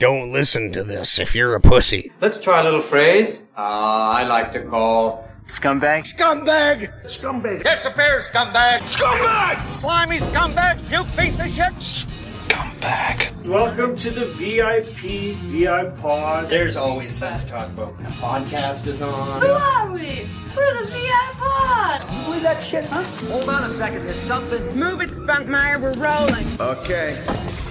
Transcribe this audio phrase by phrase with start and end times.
[0.00, 2.10] Don't listen to this if you're a pussy.
[2.22, 3.42] Let's try a little phrase.
[3.54, 6.06] Uh, I like to call Scumbag.
[6.16, 6.88] Scumbag!
[7.04, 7.62] Scumbag!
[7.62, 8.78] Disappear, scumbag!
[8.78, 9.80] Scumbag!
[9.80, 10.90] Slimy scumbag!
[10.90, 12.08] You piece of shit!
[12.48, 13.46] Scumbag.
[13.46, 16.48] Welcome to the VIP VIP Pod.
[16.48, 17.90] There's always something to talk about.
[18.00, 19.42] A podcast is on.
[19.42, 20.26] Who are we?
[20.56, 22.10] We're the VI Pod.
[22.10, 23.02] You believe that shit, huh?
[23.28, 24.06] Hold on a second.
[24.06, 24.64] There's something.
[24.74, 25.78] Move it, Spunkmeyer.
[25.78, 26.46] We're rolling.
[26.58, 27.22] Okay.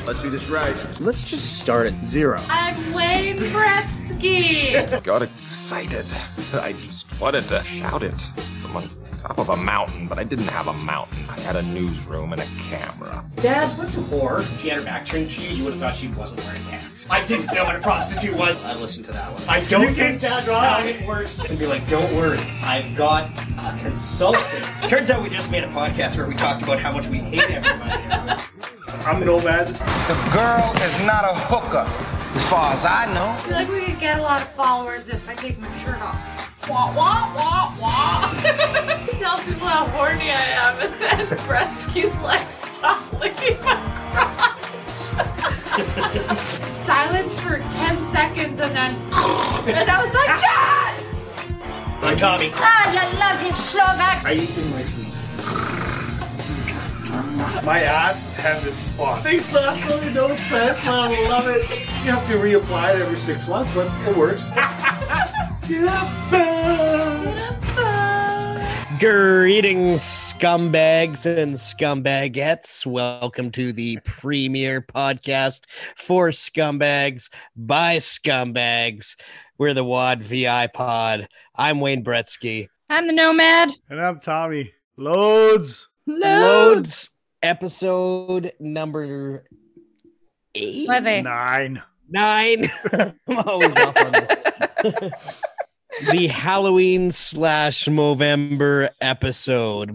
[0.10, 0.76] Let's do this right.
[1.00, 2.40] Let's just start at zero.
[2.50, 5.04] I'm Wayne Gretzky.
[5.04, 6.08] Got excited.
[6.52, 8.20] I just wanted to shout it
[8.64, 8.90] from on
[9.22, 11.18] top of a mountain, but I didn't have a mountain.
[11.30, 13.24] I had a newsroom and a camera.
[13.38, 14.42] Dad, what's a whore?
[14.42, 15.50] If She had her back turned to you.
[15.50, 17.06] You would have thought she wasn't wearing pants.
[17.10, 18.56] I didn't know what a prostitute was.
[18.58, 19.44] I listened to that one.
[19.48, 21.40] I don't think that's how it works.
[21.44, 22.40] And be like, don't worry.
[22.62, 24.66] I've got a consultant.
[24.90, 27.50] Turns out we just made a podcast where we talked about how much we hate
[27.50, 28.44] everybody.
[29.06, 29.68] I'm Nomad.
[29.68, 31.86] The girl is not a hooker,
[32.36, 33.26] as far as I know.
[33.26, 36.02] I feel like we could get a lot of followers if I take my shirt
[36.02, 36.49] off.
[36.68, 38.34] Wah, wah, wah, wah.
[39.18, 43.76] Tell people how horny I am, and then Gretzky's like, stop licking my
[44.12, 44.60] crotch.
[46.86, 50.96] Silent for 10 seconds, and then, and I was like, God!
[52.04, 52.52] I'm Tommy.
[52.56, 54.26] Ah, I love him, Slovak.
[54.26, 55.79] I eat in my sleep.
[57.30, 59.24] My ass has its spot.
[59.24, 61.70] Makes absolutely no sense, but I love it.
[62.04, 64.50] You have to reapply it every six months, but it works.
[69.00, 72.88] Greetings, scumbags and scumbagettes.
[72.88, 75.66] Welcome to the premier podcast
[75.98, 79.16] for scumbags by scumbags.
[79.60, 81.30] We're the WAD VI pod.
[81.56, 82.70] I'm Wayne Bretzky.
[82.90, 83.70] I'm the Nomad.
[83.88, 84.74] And I'm Tommy.
[84.98, 85.90] Loads.
[86.08, 87.12] Loads
[87.42, 89.46] episode number
[90.56, 91.24] eight, Leve.
[91.24, 91.82] Nine.
[92.10, 92.72] nine.
[92.94, 95.12] I'm always off on this.
[96.12, 99.90] the Halloween slash Movember episode.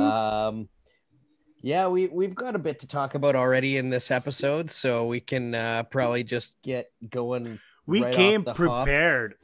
[0.00, 0.68] um,
[1.60, 5.20] yeah, we we've got a bit to talk about already in this episode, so we
[5.20, 7.60] can uh, probably just get going.
[7.86, 9.34] We right off came the hop prepared.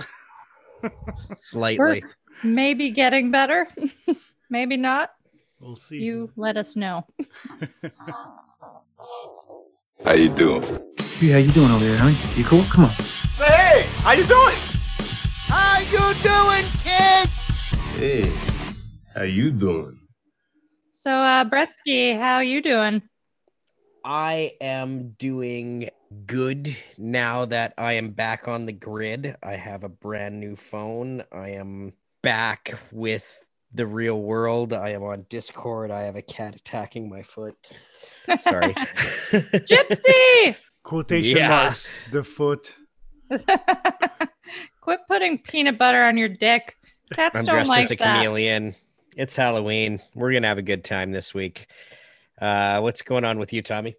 [1.41, 2.05] slightly.
[2.43, 3.69] Maybe getting better.
[4.51, 5.11] Maybe not.
[5.61, 6.01] We'll see.
[6.01, 7.05] You let us know.
[10.05, 10.63] How you doing?
[11.19, 12.17] Hey, how you doing over there, honey?
[12.37, 12.63] You cool?
[12.71, 12.91] Come on.
[12.93, 13.83] Say hey!
[14.03, 14.55] How you doing?
[15.49, 17.29] How you doing, kid?
[17.97, 18.33] Hey,
[19.13, 19.99] how you doing?
[20.93, 23.03] So, uh, Bretzky, how you doing?
[24.05, 25.91] I am doing
[26.27, 29.37] good now that I am back on the grid.
[29.43, 31.25] I have a brand new phone.
[31.33, 31.93] I am
[32.23, 33.27] back with
[33.73, 34.73] the real world.
[34.73, 35.91] I am on Discord.
[35.91, 37.55] I have a cat attacking my foot.
[38.41, 38.75] Sorry.
[39.33, 40.57] Gypsy!
[40.83, 41.49] Quotation Yeah.
[41.49, 42.01] marks.
[42.11, 42.77] The foot.
[44.81, 46.77] Quit putting peanut butter on your dick.
[47.13, 48.17] Cats I'm don't dressed like as a that.
[48.17, 48.75] chameleon.
[49.17, 50.01] It's Halloween.
[50.15, 51.67] We're gonna have a good time this week.
[52.41, 53.97] Uh, what's going on with you, Tommy?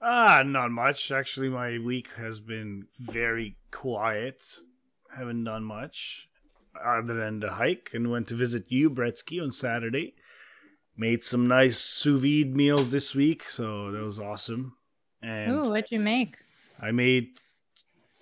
[0.00, 1.10] Ah, not much.
[1.10, 4.44] Actually, my week has been very quiet.
[5.16, 6.28] Haven't done much
[6.84, 10.14] other than to hike and went to visit you, Bretzky, on Saturday.
[10.96, 14.76] Made some nice sous vide meals this week, so that was awesome.
[15.22, 16.38] And Ooh, what'd you make?
[16.80, 17.38] I made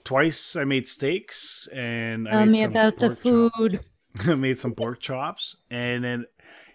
[0.05, 0.57] twice.
[0.57, 3.81] I made steaks and I Tell made me some about the food.
[4.21, 6.27] I made some pork chops, and then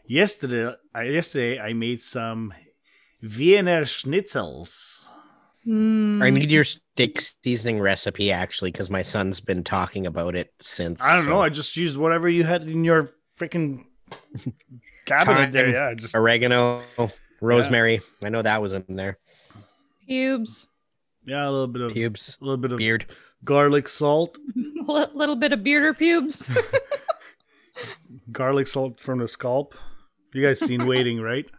[0.05, 2.53] yesterday, I, yesterday I made some
[3.21, 4.98] Wiener Schnitzels.
[5.69, 10.51] Mm, I need your steak seasoning recipe actually, because my son's been talking about it
[10.59, 10.99] since.
[11.01, 11.41] I don't know.
[11.41, 13.85] I just used whatever you had in your freaking
[15.05, 15.69] cabinet there.
[15.69, 16.81] Yeah, just oregano,
[17.39, 18.01] rosemary.
[18.23, 19.19] I know that was in there.
[20.07, 20.65] pubes.
[21.25, 23.05] yeah, a little bit of Pubes, a little bit of beard.
[23.43, 24.39] garlic salt,
[24.89, 26.49] L- little bit of bearder pubes.
[28.31, 29.75] garlic salt from the scalp.
[30.33, 31.49] You guys seen Waiting, right?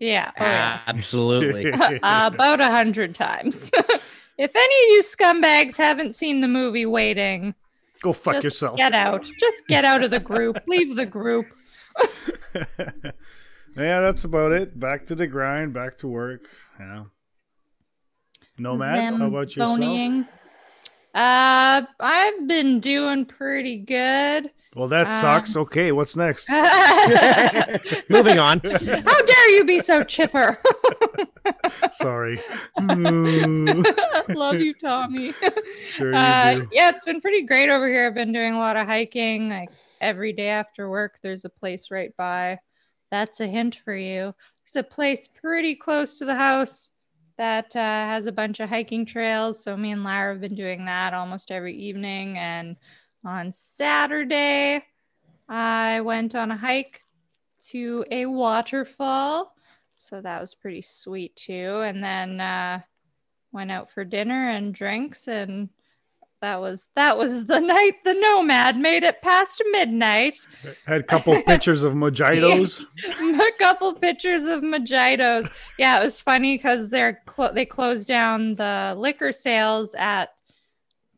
[0.00, 0.30] Yeah.
[0.38, 0.80] Oh, yeah.
[0.86, 1.72] Absolutely.
[1.72, 1.98] Uh,
[2.32, 3.70] about a hundred times.
[4.38, 7.54] if any of you scumbags haven't seen the movie Waiting,
[8.02, 8.76] Go fuck just yourself.
[8.76, 9.24] get out.
[9.38, 10.58] Just get out of the group.
[10.66, 11.46] Leave the group.
[12.54, 14.78] yeah, that's about it.
[14.78, 15.72] Back to the grind.
[15.72, 16.46] Back to work.
[16.78, 17.04] Yeah.
[18.58, 19.78] Nomad, how about yourself?
[19.78, 20.26] Zamboniing.
[21.14, 24.50] Uh, I've been doing pretty good.
[24.76, 25.56] Well, that Uh, sucks.
[25.56, 26.50] Okay, what's next?
[28.10, 28.60] Moving on.
[28.64, 30.58] How dare you be so chipper?
[31.92, 32.38] Sorry.
[32.78, 35.32] Love you, Tommy.
[35.90, 36.68] sure you Uh, do.
[36.72, 38.06] yeah, it's been pretty great over here.
[38.06, 39.48] I've been doing a lot of hiking.
[39.48, 39.70] Like
[40.02, 42.58] every day after work, there's a place right by.
[43.10, 44.34] That's a hint for you.
[44.66, 46.90] there's a place pretty close to the house
[47.38, 49.62] that uh, has a bunch of hiking trails.
[49.62, 52.36] So me and Lara have been doing that almost every evening.
[52.36, 52.76] And
[53.26, 54.82] on Saturday,
[55.48, 57.02] I went on a hike
[57.68, 59.52] to a waterfall.
[59.96, 61.80] So that was pretty sweet too.
[61.84, 62.80] And then uh,
[63.52, 65.68] went out for dinner and drinks and
[66.42, 70.36] that was that was the night the nomad made it past midnight
[70.84, 72.84] Had a couple pictures of mojitos.
[73.20, 78.54] a couple pictures of mojitos yeah it was funny because they're clo- they closed down
[78.56, 80.35] the liquor sales at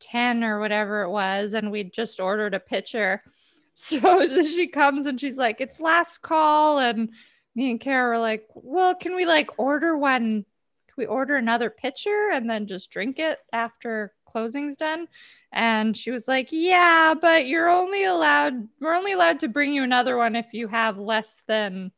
[0.01, 3.23] 10 or whatever it was and we just ordered a pitcher.
[3.81, 7.11] So she comes and she's like it's last call and
[7.55, 10.45] me and kara were like well can we like order one
[10.89, 15.07] can we order another pitcher and then just drink it after closing's done?
[15.53, 19.85] And she was like yeah but you're only allowed we're only allowed to bring you
[19.85, 21.93] another one if you have less than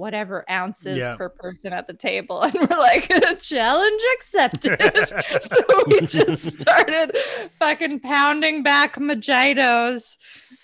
[0.00, 1.14] whatever ounces Yeah.
[1.16, 3.08] per person at the table and we're like
[3.40, 4.80] challenge accepted
[5.42, 7.16] so we just started
[7.58, 10.16] fucking pounding back mojitos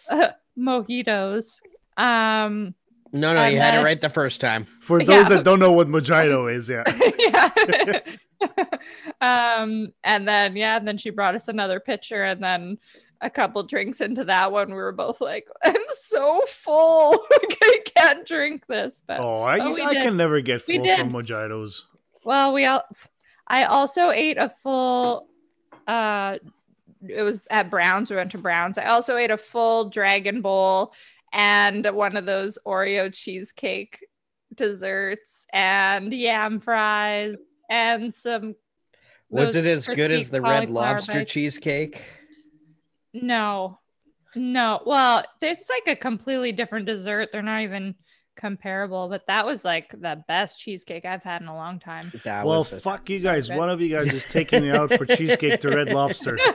[0.08, 0.28] uh,
[0.58, 1.60] mojitos
[1.98, 2.74] um
[3.12, 4.64] No, no, And you had it right the first time.
[4.80, 5.06] For Yeah.
[5.06, 6.84] those that don't know what mojito is, yeah.
[7.18, 8.00] yeah.
[9.20, 12.78] um, and then yeah, and then she brought us another pitcher, and then
[13.20, 18.26] a couple drinks into that one, we were both like, "I'm so full, I can't
[18.26, 20.02] drink this." But Oh, I, but I did.
[20.02, 21.82] can never get full from mojitos.
[22.24, 22.84] Well, we all.
[23.46, 25.28] I also ate a full.
[25.86, 26.38] Uh,
[27.08, 28.10] it was at Browns.
[28.10, 28.78] We went to Browns.
[28.78, 30.92] I also ate a full Dragon Bowl
[31.32, 34.04] and one of those Oreo cheesecake
[34.54, 37.36] desserts and yam fries
[37.68, 38.54] and some.
[39.28, 41.32] Was it as good as the red lobster bites.
[41.32, 42.00] cheesecake?
[43.22, 43.78] No,
[44.34, 44.80] no.
[44.84, 47.30] Well, it's like a completely different dessert.
[47.32, 47.94] They're not even
[48.36, 52.12] comparable, but that was like the best cheesecake I've had in a long time.
[52.24, 53.48] That Well, was fuck you guys.
[53.48, 53.56] good.
[53.56, 56.38] One of you guys is taking me out for cheesecake to Red Lobster.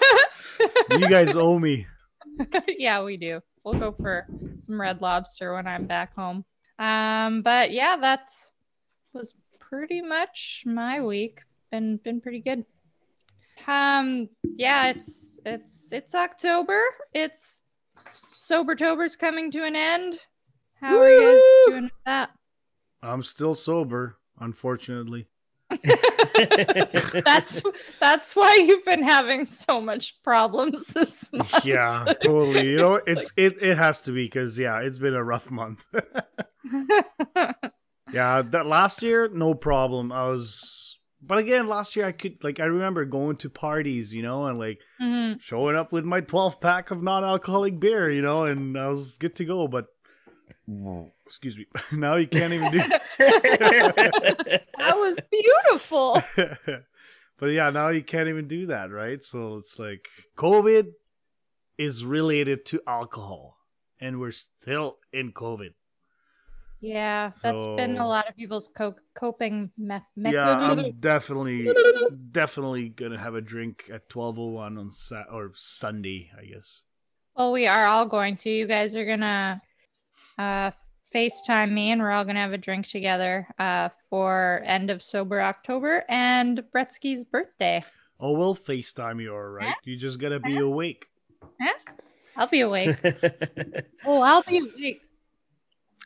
[0.92, 1.88] You guys owe me.
[2.68, 3.40] yeah, we do.
[3.64, 4.28] We'll go for
[4.60, 6.46] some red lobster when I'm back home.
[6.78, 8.30] Um, but yeah, that
[9.14, 11.42] was pretty much my week.
[11.72, 12.66] Been been pretty good.
[13.68, 16.82] Um, yeah, it's it's it's October.
[17.14, 17.62] It's
[18.34, 20.20] Sobertober's coming to an end.
[20.80, 22.32] How are you guys doing with that?
[23.04, 25.28] I'm still sober, unfortunately.
[27.26, 27.62] That's
[28.00, 31.66] that's why you've been having so much problems this month.
[31.66, 32.72] Yeah, totally.
[32.72, 35.86] You know, it's it it has to be because yeah, it's been a rough month.
[38.12, 40.12] yeah, that last year, no problem.
[40.12, 40.91] I was,
[41.22, 44.58] but again, last year I could like I remember going to parties, you know, and
[44.60, 45.42] like Mhm.
[45.42, 49.36] showing up with my 12 pack of non-alcoholic beer, you know, and I was good
[49.38, 49.68] to go.
[49.68, 49.88] But
[51.26, 52.80] excuse me, now you can't even do.
[53.18, 54.64] that
[54.96, 56.22] was beautiful.
[57.38, 59.24] but yeah, now you can't even do that, right?
[59.24, 60.08] So it's like
[60.38, 60.88] COVID
[61.78, 63.58] is related to alcohol,
[64.00, 65.74] and we're still in COVID.
[66.82, 70.04] Yeah, that's been a lot of people's co- coping meth.
[70.18, 71.72] Yeah, I'm definitely,
[72.32, 76.84] definitely gonna have a drink at 12:01 on Sat or Sunday, I guess.
[77.36, 78.50] well, we are all going to.
[78.50, 79.62] You guys are gonna
[80.40, 80.72] uh,
[81.14, 85.40] FaceTime me, and we're all gonna have a drink together uh, for end of sober
[85.40, 87.84] October and Bretzky's birthday.
[88.20, 89.76] Oh, we'll FaceTime you, all right?
[89.84, 91.08] You just gotta be awake.
[91.62, 91.74] Huh?
[92.38, 92.98] I'll be awake.
[94.06, 95.02] oh, I'll be awake.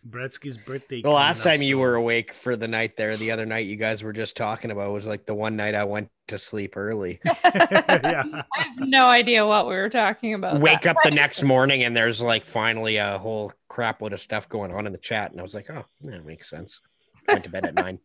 [0.07, 1.01] Bretzky's birthday.
[1.01, 1.79] The last coming up time you soon.
[1.79, 4.91] were awake for the night there, the other night you guys were just talking about
[4.93, 7.19] was like the one night I went to sleep early.
[7.43, 8.23] yeah.
[8.55, 10.59] I have no idea what we were talking about.
[10.59, 14.21] Wake that up the next morning and there's like finally a whole crap load of
[14.21, 15.31] stuff going on in the chat.
[15.31, 16.81] And I was like, oh, that makes sense.
[17.27, 17.99] Went to bed at nine.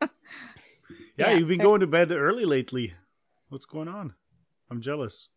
[0.00, 0.08] yeah,
[1.18, 2.94] Yeah, you've been going to bed early lately.
[3.50, 4.14] What's going on?
[4.70, 5.28] I'm jealous.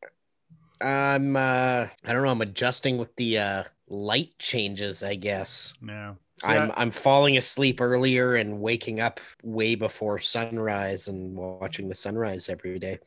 [0.82, 5.74] I'm uh I don't know, I'm adjusting with the uh light changes, I guess.
[5.86, 6.14] Yeah.
[6.42, 11.90] See, I'm I- I'm falling asleep earlier and waking up way before sunrise and watching
[11.90, 13.00] the sunrise every day.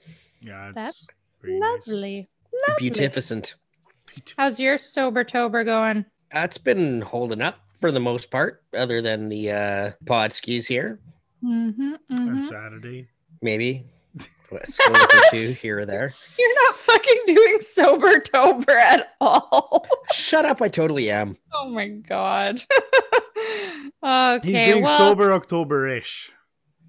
[0.43, 1.07] yeah, it's That's
[1.41, 1.87] pretty nice.
[1.87, 2.29] Lovely.
[2.69, 2.91] Lovely.
[2.91, 3.55] Beautificent.
[4.37, 6.05] How's your sober tober going?
[6.33, 11.01] That's been holding up for the most part, other than the uh pod skis here.
[11.43, 13.09] Mm-hmm, On Saturday.
[13.41, 13.87] Maybe.
[14.53, 16.15] A slip or two here or there.
[16.39, 19.87] You're not fucking doing sober tober at all.
[20.13, 21.37] Shut up, I totally am.
[21.53, 22.63] oh my god.
[24.05, 26.31] okay, He's doing well, sober October-ish.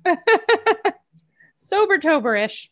[1.55, 2.71] sober tober-ish.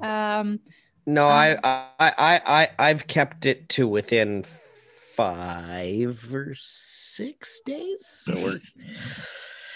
[0.00, 0.38] Yeah.
[0.40, 0.60] Um,
[1.06, 4.44] No, I, I I I I've kept it to within
[5.16, 8.06] five or six days.
[8.06, 8.58] So we're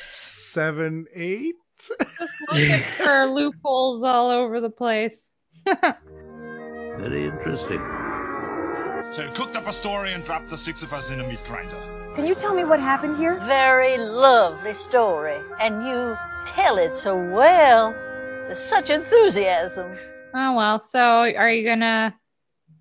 [0.09, 1.54] seven, eight.
[2.18, 5.32] Just looking for loopholes all over the place.
[5.66, 7.78] Very interesting.
[9.12, 11.40] So you cooked up a story and dropped the six of us in a meat
[11.47, 11.80] grinder.
[12.14, 13.37] Can you tell me what happened here?
[13.40, 17.92] Very lovely story, and you tell it so well.
[17.92, 19.97] There's such enthusiasm.
[20.35, 22.14] Oh well, so are you gonna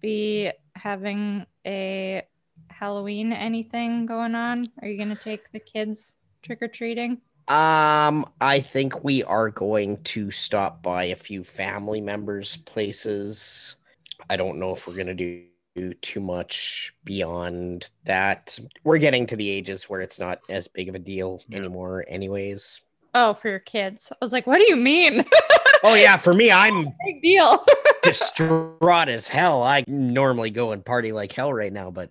[0.02, 2.24] be having a
[2.70, 4.72] Halloween anything going on?
[4.82, 7.22] Are you gonna take the kids trick or treating?
[7.48, 13.76] Um, I think we are going to stop by a few family members' places.
[14.30, 15.46] I don't know if we're gonna do
[16.02, 18.60] too much beyond that.
[18.84, 22.82] We're getting to the ages where it's not as big of a deal anymore, anyways.
[23.14, 24.12] Oh, for your kids.
[24.12, 25.26] I was like, what do you mean?
[25.84, 27.64] Oh yeah, for me, I'm Big deal.
[28.02, 29.62] distraught as hell.
[29.62, 32.10] I normally go and party like hell right now, but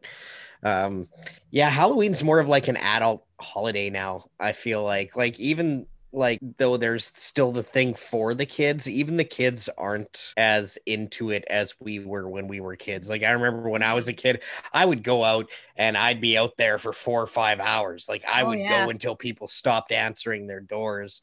[0.67, 1.09] um
[1.51, 4.27] yeah, Halloween's more of like an adult holiday now.
[4.41, 9.17] I feel like like even like though there's still the thing for the kids, even
[9.17, 13.09] the kids aren't as into it as we were when we were kids.
[13.11, 14.43] Like I remember when I was a kid,
[14.73, 18.07] I would go out and I'd be out there for 4 or 5 hours.
[18.09, 18.85] Like I Oh, would yeah.
[18.85, 21.21] go until people stopped answering their doors.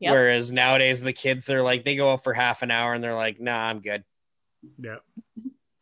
[0.00, 0.12] Yep.
[0.12, 3.14] Whereas nowadays the kids they're like they go out for half an hour and they're
[3.14, 4.04] like, "Nah, I'm good."
[4.78, 4.98] Yeah.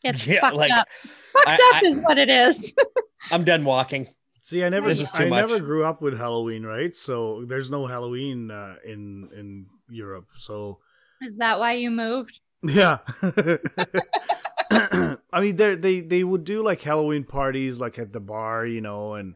[0.09, 0.89] It's Yeah, fucked like, up.
[1.33, 2.75] Fucked I- up I- is what it is.
[3.31, 4.09] I'm done walking.
[4.41, 5.49] See, I never, This is too I much.
[5.49, 6.93] never grew up with Halloween, right?
[6.95, 10.27] So there's no Halloween uh, in in Europe.
[10.37, 10.79] So
[11.21, 12.41] is that why you moved?
[12.65, 12.99] yeah,
[14.71, 18.81] I mean, they they they would do like Halloween parties, like at the bar, you
[18.81, 19.35] know, and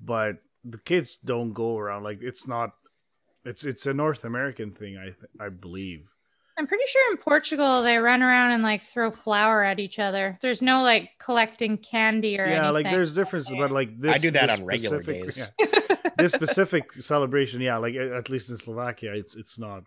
[0.00, 2.04] but the kids don't go around.
[2.04, 2.70] Like it's not,
[3.44, 6.06] it's it's a North American thing, I th- I believe.
[6.60, 10.38] I'm pretty sure in Portugal they run around and like throw flour at each other.
[10.42, 12.74] There's no like collecting candy or yeah, anything.
[12.74, 15.50] like there's differences, but like this, I do that on regular specific- days.
[15.58, 15.96] yeah.
[16.18, 19.84] this specific celebration, yeah, like at at least in Slovakia, it's it's not.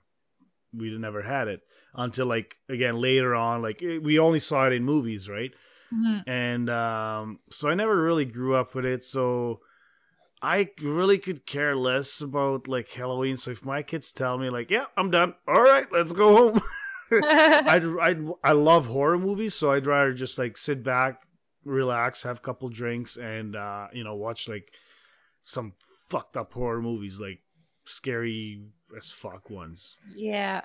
[0.75, 1.61] We never had it
[1.93, 3.61] until like again later on.
[3.61, 5.51] Like eh, we only saw it in movies, right?
[5.93, 6.23] Mhm.
[6.25, 9.03] And um, so I never really grew up with it.
[9.03, 9.59] So
[10.43, 13.37] I really could care less about like Halloween.
[13.37, 15.35] So if my kids tell me like, "Yeah, I'm done.
[15.47, 16.61] All right, let's go home,"
[17.11, 21.21] I'd, I'd I love horror movies, so I'd rather just like sit back,
[21.63, 24.73] relax, have a couple drinks, and uh, you know watch like
[25.41, 25.73] some
[26.09, 27.39] fucked up horror movies, like
[27.85, 28.63] scary
[28.97, 29.95] as fuck ones.
[30.13, 30.61] yeah.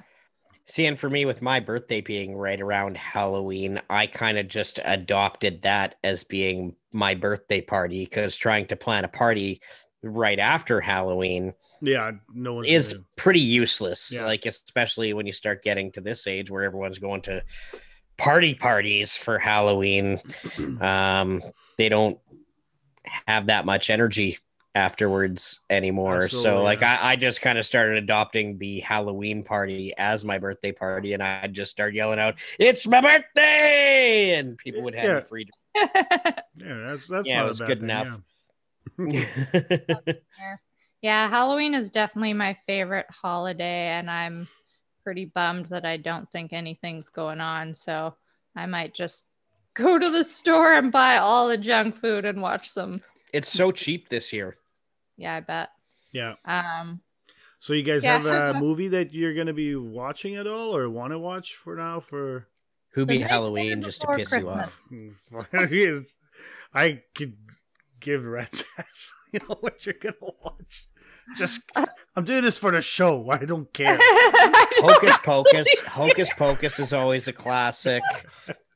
[0.69, 4.79] See, and for me, with my birthday being right around Halloween, I kind of just
[4.85, 9.63] adopted that as being my birthday party because trying to plan a party
[10.03, 14.13] right after Halloween Yeah, no one's is gonna- pretty useless.
[14.13, 14.27] Yeah.
[14.27, 17.43] Like, especially when you start getting to this age where everyone's going to
[18.19, 20.21] party parties for Halloween.
[20.83, 21.43] Um,
[21.79, 22.19] they don't
[23.27, 24.39] have that much energy
[24.79, 26.29] afterwards anymore.
[26.29, 26.99] so, like, yeah.
[27.03, 31.23] I, I just kind of started adopting the Halloween party as my birthday party, and
[31.23, 35.19] I'd just start yelling out, "It's my birthday!" and people would have Yeah.
[35.21, 35.49] me free.
[35.75, 38.21] yeah, that's that's Yeah, not it a was bad good thing, enough.
[38.99, 40.15] yeah.
[41.01, 44.49] Yeah, Halloween is definitely my favorite holiday, and I'm
[45.05, 47.73] pretty bummed that I don't think anything's going on.
[47.75, 48.17] So
[48.57, 49.25] I might just
[49.75, 53.01] go to the store and buy all the junk food and watch some.
[53.33, 54.58] it's so cheap this year.
[55.19, 55.69] Yeah, I bet.
[56.13, 56.37] Yeah.
[56.47, 57.03] Um,
[57.61, 58.19] So you guys Yeah.
[58.23, 61.75] have a movie that you're gonna be watching at all, or want to watch for
[61.77, 62.01] now?
[62.01, 62.47] For
[62.93, 64.85] Who be Halloween just to Before piss you off?
[66.75, 67.37] I could
[68.01, 69.13] give rat's ass.
[69.33, 70.87] You know what you're gonna watch.
[71.37, 71.61] Just
[72.17, 73.29] I'm doing this for the show.
[73.31, 73.99] I don't care.
[74.01, 75.69] Hocus Pocus.
[75.81, 78.03] Hocus Pocus is always a classic.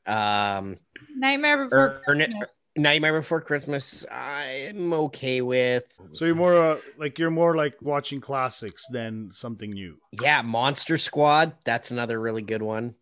[0.05, 0.77] Um,
[1.15, 2.61] Nightmare Before Ern- Christmas.
[2.75, 5.83] Nightmare Before Christmas, I'm okay with.
[6.13, 9.97] So you're more uh, like you're more like watching classics than something new.
[10.21, 11.53] Yeah, Monster Squad.
[11.65, 12.95] That's another really good one.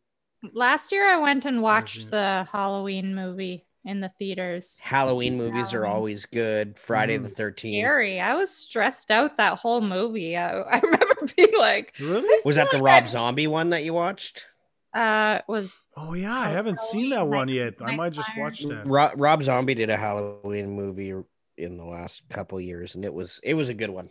[0.54, 4.78] Last year, I went and watched the Halloween movie in the theaters.
[4.82, 6.78] Halloween movies are always good.
[6.78, 7.24] Friday Mm.
[7.24, 7.80] the 13th.
[7.80, 8.20] Scary.
[8.20, 10.36] I was stressed out that whole movie.
[10.36, 12.42] I, I remember being like, Really?
[12.44, 14.48] Was that the Rob Zombie one that you watched?
[14.94, 17.76] Uh, was Oh yeah, I haven't seen that one yet.
[17.82, 18.86] I might just watch that.
[18.86, 21.14] Ro- Rob Zombie did a Halloween movie
[21.58, 24.10] in the last couple years, and it was it was a good one.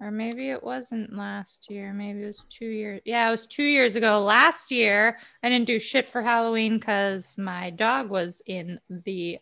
[0.00, 1.92] or maybe it wasn't last year.
[1.92, 3.00] Maybe it was two years.
[3.04, 4.20] Yeah, it was two years ago.
[4.22, 9.38] Last year, I didn't do shit for Halloween because my dog was in the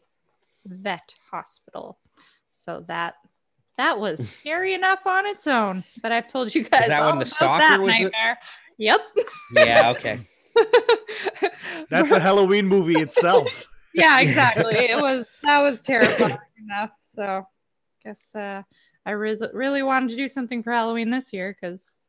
[0.67, 1.99] vet hospital.
[2.51, 3.15] So that
[3.77, 5.85] that was scary enough on its own.
[6.03, 8.39] But I've told you guys that all when the stalker that was the- nightmare.
[8.79, 9.01] Yep.
[9.55, 10.21] Yeah, okay.
[11.91, 13.69] That's a Halloween movie itself.
[13.95, 14.77] yeah, exactly.
[14.77, 16.91] It was that was terrifying enough.
[17.03, 18.63] So, I guess uh,
[19.07, 22.01] I re- really wanted to do something for Halloween this year because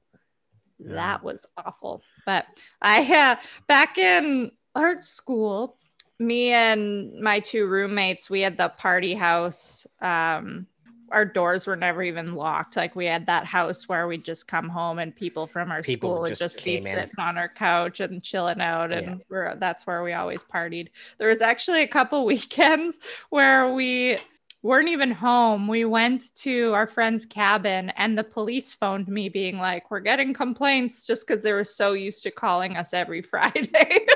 [0.80, 2.02] that was awful.
[2.26, 2.46] But
[2.82, 3.36] I uh,
[3.68, 5.78] back in art school,
[6.20, 9.88] me and my two roommates, we had the party house.
[10.02, 10.68] Um,
[11.12, 12.76] our doors were never even locked.
[12.76, 16.12] Like we had that house where we'd just come home and people from our People
[16.12, 16.84] school would just just, be in.
[16.84, 19.16] sitting on our couch and chilling out, and Yeah.
[19.30, 20.90] we're, that's where we always partied.
[21.18, 23.00] There was actually a couple weekends
[23.30, 24.18] where we
[24.62, 25.70] weren't even home.
[25.70, 30.34] We went to our friend's cabin, and the police phoned me, being like, "We're getting
[30.34, 33.70] complaints," just because they were so used to calling us every Friday.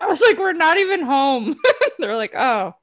[0.00, 1.56] I was like, "We're not even home."
[1.98, 2.76] They're like, "Oh."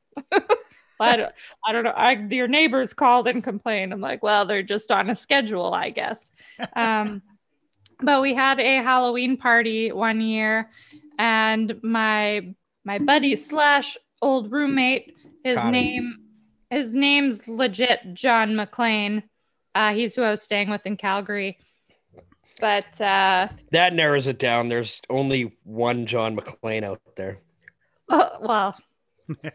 [1.07, 1.31] I don't,
[1.65, 1.91] I don't know.
[1.95, 3.93] I, your neighbors called and complained.
[3.93, 6.31] I'm like, well, they're just on a schedule, I guess.
[6.75, 7.21] Um,
[8.01, 10.69] but we had a Halloween party one year,
[11.17, 12.53] and my
[12.85, 15.71] my buddy slash old roommate, his Connie.
[15.71, 16.15] name,
[16.69, 19.23] his name's legit John McClane.
[19.75, 21.57] Uh, he's who I was staying with in Calgary.
[22.59, 24.67] But uh, That narrows it down.
[24.67, 27.39] There's only one John McClane out there.
[28.09, 28.77] uh, well,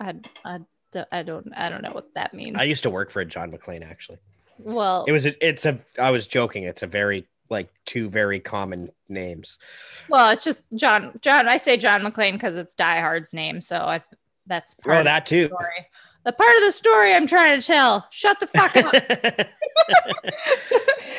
[0.00, 0.66] I, I, don't-
[1.12, 2.56] I don't I don't know what that means.
[2.58, 4.18] I used to work for a John McClane actually.
[4.58, 6.64] well, It was a, it's a I was joking.
[6.64, 9.58] It's a very like two very common names.
[10.08, 11.18] Well, it's just John.
[11.20, 11.46] John.
[11.48, 14.02] I say John McClane because it's Die Hard's name, so I
[14.46, 15.46] that's oh, part Oh, of that too.
[15.46, 15.86] story.
[16.24, 18.06] The part of the story I'm trying to tell.
[18.10, 18.94] Shut the fuck up.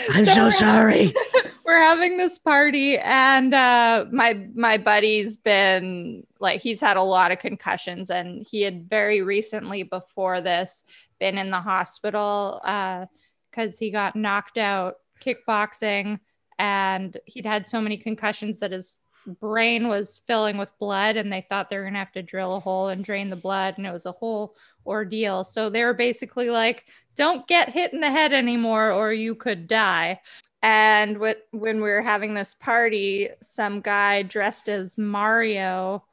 [0.15, 1.13] I'm so sorry.
[1.65, 7.31] We're having this party, and uh, my my buddy's been like he's had a lot
[7.31, 10.83] of concussions, and he had very recently before this
[11.19, 16.19] been in the hospital because he got knocked out kickboxing,
[16.59, 21.41] and he'd had so many concussions that his brain was filling with blood and they
[21.41, 23.87] thought they were going to have to drill a hole and drain the blood and
[23.87, 24.55] it was a whole
[24.85, 25.43] ordeal.
[25.43, 29.67] So they were basically like don't get hit in the head anymore or you could
[29.67, 30.19] die
[30.65, 36.03] and what, when we were having this party some guy dressed as mario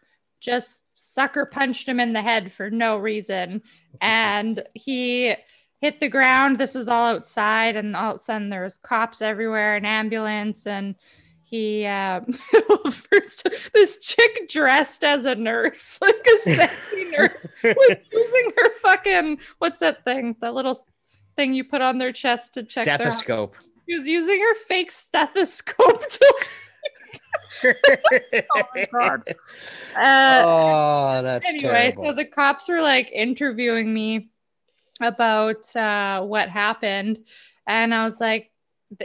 [0.40, 3.62] just sucker punched him in the head for no reason
[4.00, 5.34] and he
[5.80, 9.22] hit the ground this was all outside and all of a sudden there was cops
[9.22, 10.94] everywhere an ambulance and
[11.42, 12.38] he um
[12.90, 19.38] first this chick dressed as a nurse like a sexy nurse was using her fucking
[19.58, 20.78] what's that thing that little
[21.36, 23.56] thing you put on their chest to check their- Stethoscope.
[23.92, 26.34] She was using her fake stethoscope to
[28.56, 29.22] oh my god
[29.96, 32.04] uh, oh, that's anyway, terrible.
[32.04, 34.30] so the cops were like interviewing me
[35.00, 37.18] about uh, what happened,
[37.66, 38.50] and I was like,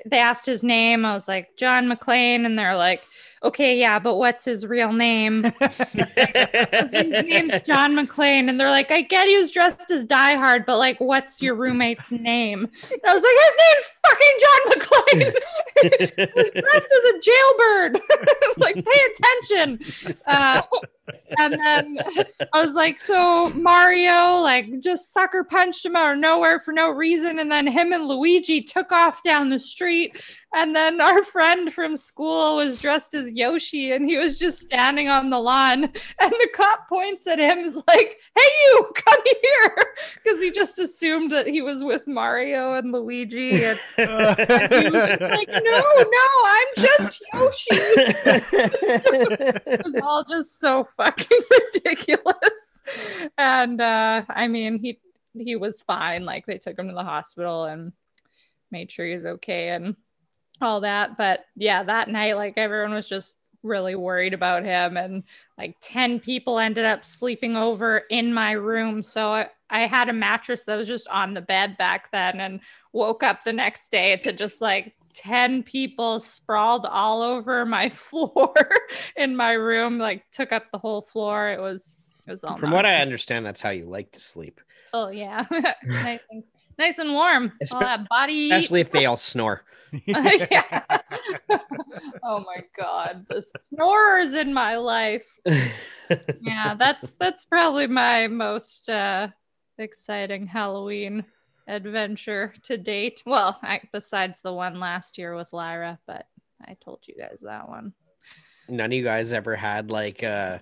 [0.06, 1.06] they asked his name.
[1.06, 3.02] I was like, John McClane, and they're like,
[3.44, 5.44] okay, yeah, but what's his real name?
[5.60, 10.66] his name's John McClane, and they're like, I get he was dressed as Die Hard,
[10.66, 12.66] but like, what's your roommate's name?
[12.66, 15.34] And I was like, his name's fucking John McClane.
[16.18, 18.00] he was dressed as a jailbird.
[18.58, 19.80] like, pay attention.
[20.26, 20.62] Uh,
[21.38, 21.98] and then
[22.54, 26.90] I was like, so Mario like just sucker punched him out of nowhere for no
[26.90, 30.18] reason, and then him and Luigi took off down the street.
[30.56, 35.10] And then our friend from school was dressed as Yoshi, and he was just standing
[35.10, 35.84] on the lawn.
[35.84, 39.76] And the cop points at him, is like, "Hey, you, come here,"
[40.24, 45.10] because he just assumed that he was with Mario and Luigi, and, and he was
[45.10, 47.68] just like, "No, no, I'm just Yoshi."
[49.68, 51.40] it was all just so fucking
[51.76, 52.84] ridiculous.
[53.38, 55.00] And uh I mean he
[55.34, 56.26] he was fine.
[56.26, 57.94] Like they took him to the hospital and
[58.72, 59.96] made sure he was okay and
[60.62, 61.18] all that.
[61.18, 65.24] But yeah, that night, like everyone was just really worried about him and
[65.58, 70.14] like 10 people ended up sleeping over in my room so I, I had a
[70.14, 72.62] mattress that was just on the bed back then and
[72.94, 78.54] woke up the next day to just like 10 people sprawled all over my floor
[79.16, 81.50] in my room like took up the whole floor.
[81.50, 81.96] It was
[82.28, 84.62] it was all From what I understand, that's how you like to sleep,
[84.94, 85.46] oh yeah.
[85.84, 86.44] Nice and
[86.78, 87.52] nice and warm.
[87.72, 89.64] All that body especially if they all snore.
[90.06, 90.84] yeah.
[92.24, 93.26] oh my god.
[93.30, 95.26] The snorers in my life.
[96.42, 99.30] Yeah that's that's probably my most uh
[99.80, 101.24] exciting halloween
[101.68, 106.26] adventure to date well I, besides the one last year with lyra but
[106.66, 107.94] i told you guys that one
[108.70, 110.60] None of you guys ever had like uh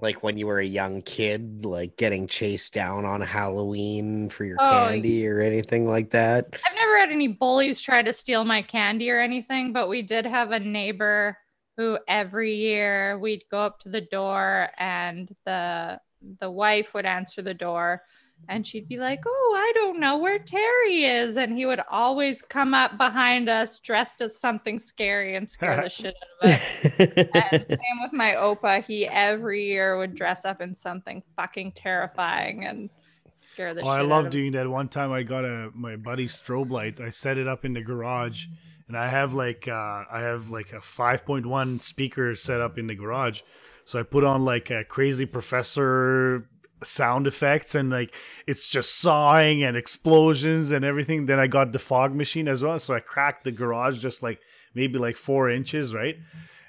[0.00, 4.56] like when you were a young kid, like getting chased down on Halloween for your
[4.60, 6.46] Oh, candy or anything like that.
[6.52, 10.24] I've never had any bullies try to steal my candy or anything, but we did
[10.24, 11.36] have a neighbor
[11.76, 16.00] who every year we'd go up to the door and the
[16.40, 18.02] the wife would answer the door
[18.48, 21.36] And she'd be like, Oh, I don't know where Terry is.
[21.36, 25.88] And he would always come up behind us dressed as something scary and scare the
[25.88, 26.62] shit out of us.
[27.34, 28.82] and same with my Opa.
[28.84, 32.88] He every year would dress up in something fucking terrifying and
[33.34, 34.68] scare the Oh, shit I out love of doing that.
[34.68, 37.00] One time I got a my buddy's strobe light.
[37.00, 38.46] I set it up in the garage,
[38.88, 42.94] and I have like uh, I have like a 5.1 speaker set up in the
[42.94, 43.42] garage.
[43.84, 46.48] So I put on like a crazy professor
[46.82, 48.14] sound effects and like
[48.46, 51.26] it's just sawing and explosions and everything.
[51.26, 52.78] Then I got the fog machine as well.
[52.78, 54.40] So I cracked the garage just like
[54.74, 56.16] maybe like four inches, right?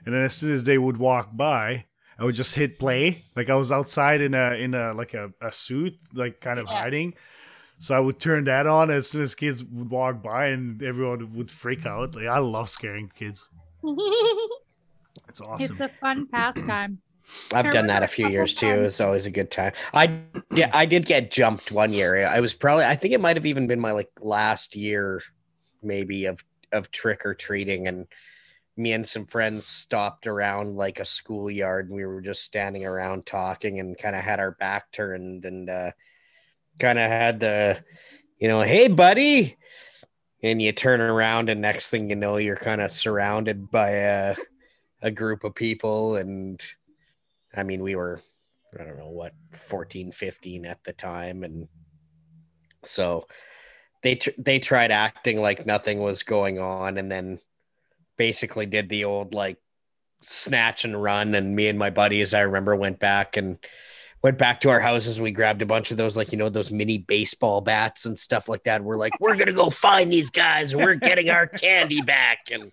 [0.06, 1.86] And then as soon as they would walk by,
[2.18, 3.26] I would just hit play.
[3.36, 6.68] Like I was outside in a in a like a, a suit, like kind of
[6.68, 7.14] hiding.
[7.78, 11.34] So I would turn that on as soon as kids would walk by and everyone
[11.36, 12.16] would freak out.
[12.16, 13.48] Like I love scaring kids.
[15.30, 15.72] It's awesome.
[15.72, 17.00] It's a fun pastime.
[17.54, 18.68] I've done that a few years too.
[18.68, 19.74] It's always a good time.
[19.94, 20.22] I
[20.54, 22.26] yeah, I did get jumped one year.
[22.28, 25.22] I was probably I think it might have even been my like last year,
[25.82, 28.08] maybe of of trick or treating, and
[28.78, 33.26] me and some friends stopped around like a schoolyard, and we were just standing around
[33.26, 35.92] talking, and kind of had our back turned, and uh,
[36.80, 37.84] kind of had the,
[38.40, 39.58] you know, hey buddy,
[40.44, 44.36] and you turn around, and next thing you know, you're kind of surrounded by a
[45.02, 46.62] a group of people and
[47.56, 48.20] I mean, we were,
[48.80, 51.44] I don't know what, 14, 15 at the time.
[51.44, 51.68] And
[52.84, 53.28] so
[54.04, 57.40] they, tr- they tried acting like nothing was going on and then
[58.18, 59.58] basically did the old like
[60.22, 61.34] snatch and run.
[61.34, 63.58] And me and my buddies, I remember, went back and
[64.22, 66.50] went back to our houses and we grabbed a bunch of those, like, you know,
[66.50, 68.84] those mini baseball bats and stuff like that.
[68.84, 72.50] We're like, we're going to go find these guys we're getting our candy back.
[72.52, 72.72] And,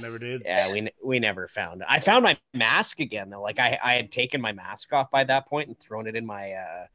[0.00, 0.42] Never did.
[0.44, 1.86] yeah, we we never found it.
[1.90, 3.42] I found my mask again though.
[3.42, 6.24] Like I I had taken my mask off by that point and thrown it in
[6.24, 6.86] my uh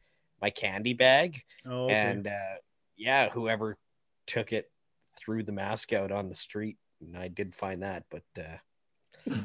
[0.42, 1.42] my candy bag.
[1.66, 1.94] Oh, okay.
[1.94, 2.56] And uh
[2.96, 3.78] yeah, whoever
[4.26, 4.72] took it
[5.18, 9.36] threw the mask out on the street and I did find that, but uh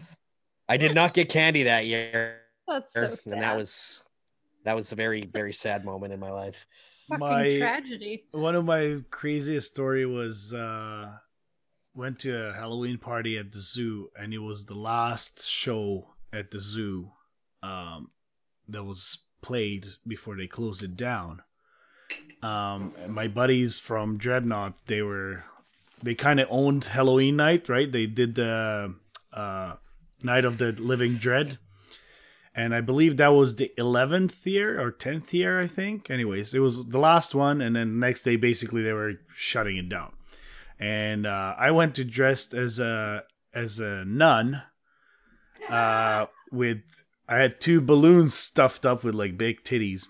[0.68, 2.40] I did not get candy that year.
[2.66, 4.02] That's so and that was
[4.64, 6.66] that was a very very sad moment in my life.
[7.08, 8.24] Fucking My- tragedy.
[8.30, 11.10] One of my craziest story was uh
[11.94, 16.50] went to a Halloween party at the zoo and it was the last show at
[16.50, 17.10] the zoo
[17.62, 18.10] um
[18.68, 21.42] that was played before they closed it down.
[22.42, 25.44] Um my buddies from Dreadnought, they were
[26.02, 27.90] they kind of owned Halloween night, right?
[27.90, 28.94] They did the
[29.32, 29.74] uh
[30.24, 31.58] Night of the Living Dread
[32.54, 36.10] and I believe that was the 11th year or 10th year, I think.
[36.10, 39.78] Anyways, it was the last one, and then the next day, basically, they were shutting
[39.78, 40.12] it down.
[40.82, 43.22] And uh, I went to dressed as a
[43.54, 44.62] as a nun,
[45.70, 46.80] uh, with
[47.28, 50.08] I had two balloons stuffed up with like big titties.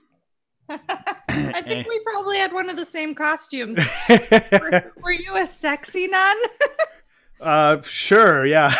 [0.70, 3.78] I think we probably had one of the same costumes.
[4.08, 6.36] were, were you a sexy nun?
[7.40, 8.72] Uh, sure, yeah,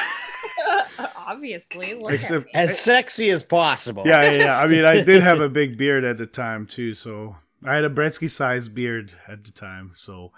[1.16, 2.00] Obviously.
[2.09, 4.05] Except- As sexy as possible.
[4.07, 4.59] yeah, yeah, yeah.
[4.59, 7.85] I mean, I did have a big beard at the time too, so I had
[7.85, 9.90] a Bretzky sized beard at the time.
[9.94, 10.31] So,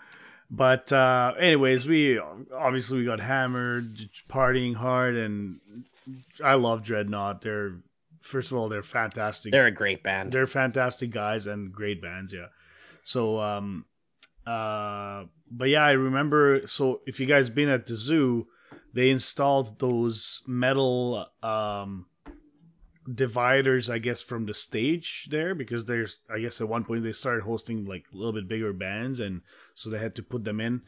[0.57, 5.61] but uh, anyways, we obviously we got hammered, partying hard, and
[6.43, 7.43] I love Dreadnought.
[7.43, 7.77] They're
[8.21, 9.53] first of all they're fantastic.
[9.53, 10.33] They're a great band.
[10.33, 12.47] They're fantastic guys and great bands, yeah.
[13.03, 13.85] So, um,
[14.47, 16.67] uh, but yeah, I remember.
[16.67, 18.47] So, if you guys been at the zoo,
[18.93, 22.07] they installed those metal um
[23.13, 27.13] dividers, I guess, from the stage there because there's, I guess, at one point they
[27.13, 29.43] started hosting like a little bit bigger bands, and
[29.75, 30.83] so they had to put them in.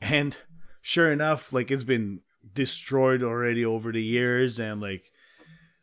[0.00, 0.36] And
[0.82, 2.20] sure enough, like it's been
[2.54, 5.10] destroyed already over the years, and like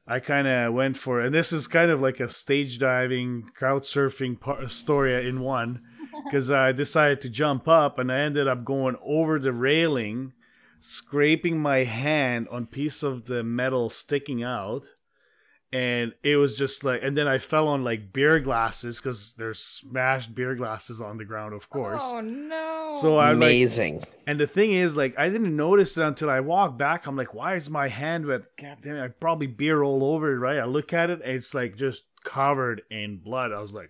[0.08, 3.84] I kind of went for, and this is kind of like a stage diving, crowd
[3.84, 5.82] surfing par- story in one,
[6.26, 10.34] because I decided to jump up and I ended up going over the railing,
[10.82, 14.88] scraping my hand on piece of the metal sticking out,
[15.74, 19.60] and it was just like, and then I fell on like beer glasses because there's
[19.60, 22.04] smashed beer glasses on the ground, of course.
[22.06, 22.92] Oh no.
[23.02, 24.04] So I like, Amazing.
[24.28, 27.08] and the thing is, like, I didn't notice it until I walked back.
[27.08, 28.44] I'm like, why is my hand wet?
[28.56, 30.60] God damn it, I probably beer all over it, right?
[30.60, 33.52] I look at it, and it's like just covered in blood.
[33.52, 33.90] I was like,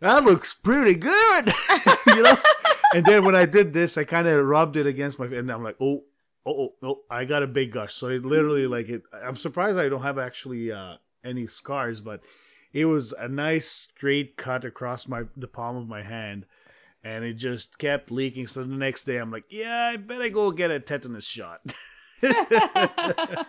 [0.00, 1.52] that looks pretty good,
[2.08, 2.36] you know.
[2.92, 5.62] and then when I did this, I kind of rubbed it against my, and I'm
[5.62, 6.02] like, oh,
[6.46, 7.94] oh, oh, oh, I got a big gush.
[7.94, 9.02] So it literally, like, it.
[9.12, 12.20] I'm surprised I don't have actually uh, any scars, but
[12.72, 16.46] it was a nice straight cut across my the palm of my hand
[17.04, 18.46] and it just kept leaking.
[18.46, 21.60] So the next day, I'm like, yeah, I better go get a tetanus shot.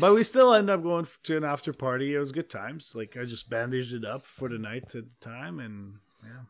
[0.00, 2.14] But we still end up going to an after party.
[2.14, 2.94] It was good times.
[2.94, 6.44] Like I just bandaged it up for the night at the time, and yeah.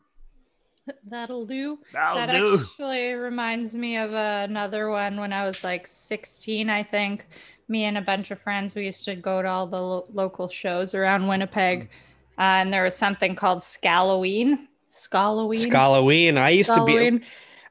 [1.09, 1.79] That'll do.
[1.93, 2.59] That'll that do.
[2.59, 7.25] actually reminds me of another one when I was like 16, I think.
[7.67, 10.49] Me and a bunch of friends, we used to go to all the lo- local
[10.49, 11.89] shows around Winnipeg.
[12.37, 14.67] Uh, and there was something called Scalloween.
[14.89, 15.69] Scalloween.
[15.69, 16.37] Scalloween.
[16.37, 17.21] I used to be.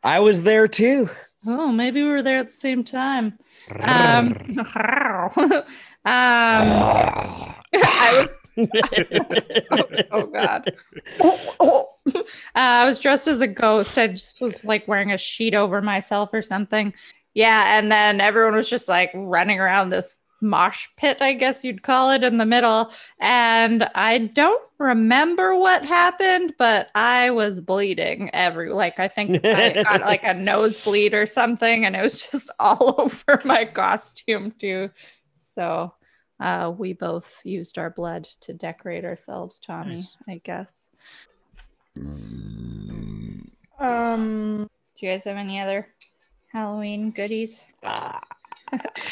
[0.02, 1.10] I was there too.
[1.46, 3.38] Oh, maybe we were there at the same time.
[3.80, 4.66] Um, um,
[6.04, 7.54] I
[8.16, 8.40] was.
[9.70, 10.72] oh, oh, God.
[11.18, 11.82] Uh,
[12.60, 13.98] I was dressed as a ghost.
[13.98, 16.92] I just was like wearing a sheet over myself or something.
[17.34, 21.82] Yeah, and then everyone was just like running around this mosh pit, I guess you'd
[21.82, 22.90] call it, in the middle.
[23.20, 29.82] And I don't remember what happened, but I was bleeding every like I think I
[29.82, 34.90] got like a nosebleed or something, and it was just all over my costume too.
[35.52, 35.94] So
[36.40, 40.16] uh, we both used our blood to decorate ourselves, Tommy, Nice.
[40.28, 40.88] I guess.
[43.78, 45.88] Um, do you guys have any other
[46.52, 47.66] Halloween goodies?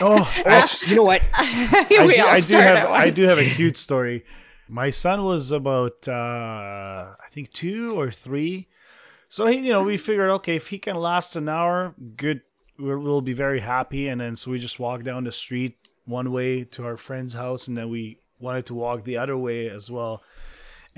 [0.01, 1.23] Oh, actually, you know what?
[1.35, 4.25] I do, I do have I do have a cute story.
[4.69, 8.69] My son was about uh I think two or three.
[9.29, 12.43] So he, you know, we figured okay, if he can last an hour, good
[12.79, 14.09] we'll, we'll be very happy.
[14.09, 17.69] And then so we just walked down the street one way to our friend's house,
[17.69, 20.23] and then we wanted to walk the other way as well.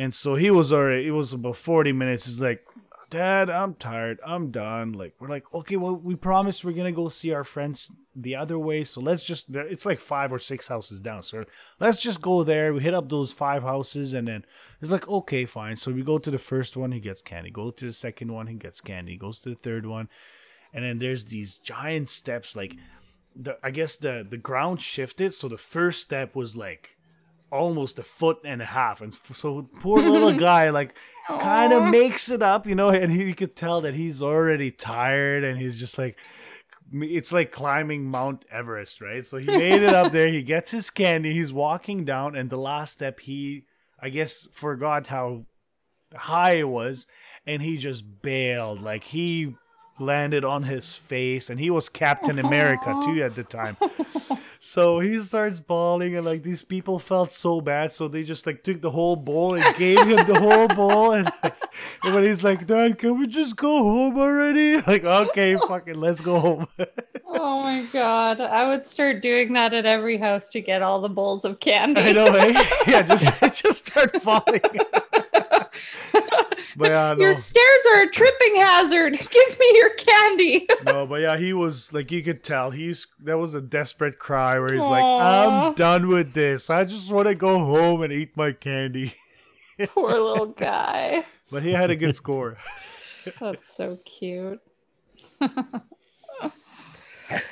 [0.01, 2.25] And so he was already it was about forty minutes.
[2.25, 2.65] He's like,
[3.11, 4.19] Dad, I'm tired.
[4.25, 4.93] I'm done.
[4.95, 8.59] Like we're like, okay, well, we promised we're gonna go see our friends the other
[8.59, 8.83] way.
[8.85, 11.23] So let's just it's like five or six houses down.
[11.23, 11.45] So
[11.81, 12.73] let's just go there.
[12.73, 14.47] We hit up those five houses and then
[14.81, 15.77] it's like, okay, fine.
[15.77, 17.51] So we go to the first one, he gets candy.
[17.51, 19.19] Go to the second one, he gets candy.
[19.19, 20.09] Goes to the third one.
[20.73, 22.75] And then there's these giant steps, like
[23.37, 26.97] the I guess the the ground shifted, so the first step was like
[27.51, 30.95] almost a foot and a half, and so poor little guy like
[31.29, 34.71] kind of makes it up, you know, and he, you could tell that he's already
[34.71, 36.17] tired, and he's just like
[36.93, 39.25] it's like climbing Mount Everest, right?
[39.25, 40.29] So he made it up there.
[40.29, 41.33] He gets his candy.
[41.33, 43.65] He's walking down, and the last step, he
[44.01, 45.45] I guess forgot how
[46.15, 47.07] high it was,
[47.47, 48.81] and he just bailed.
[48.83, 49.55] Like he
[49.99, 53.77] landed on his face, and he was Captain America too at the time.
[54.62, 58.62] So he starts bawling, and like these people felt so bad, so they just like
[58.62, 61.12] took the whole bowl and gave him the whole bowl.
[61.12, 61.33] And,
[62.03, 66.20] and when he's like, "Dad, can we just go home already?" Like, okay, fucking, let's
[66.20, 66.66] go home.
[67.27, 68.40] Oh my god.
[68.42, 72.03] I would start doing that at every house to get all the bowls of candy.
[72.03, 72.64] I know, eh?
[72.87, 74.61] Yeah, just just start falling.
[76.81, 77.21] But yeah, no.
[77.25, 79.12] Your stairs are a tripping hazard.
[79.31, 80.66] Give me your candy.
[80.85, 84.59] no, but yeah, he was like you could tell he's that was a desperate cry
[84.59, 86.71] where he's like, I'm done with this.
[86.71, 89.14] I just want to go home and eat my candy.
[89.88, 91.25] Poor little guy.
[91.51, 92.57] But he had a good score.
[93.38, 94.61] That's so cute.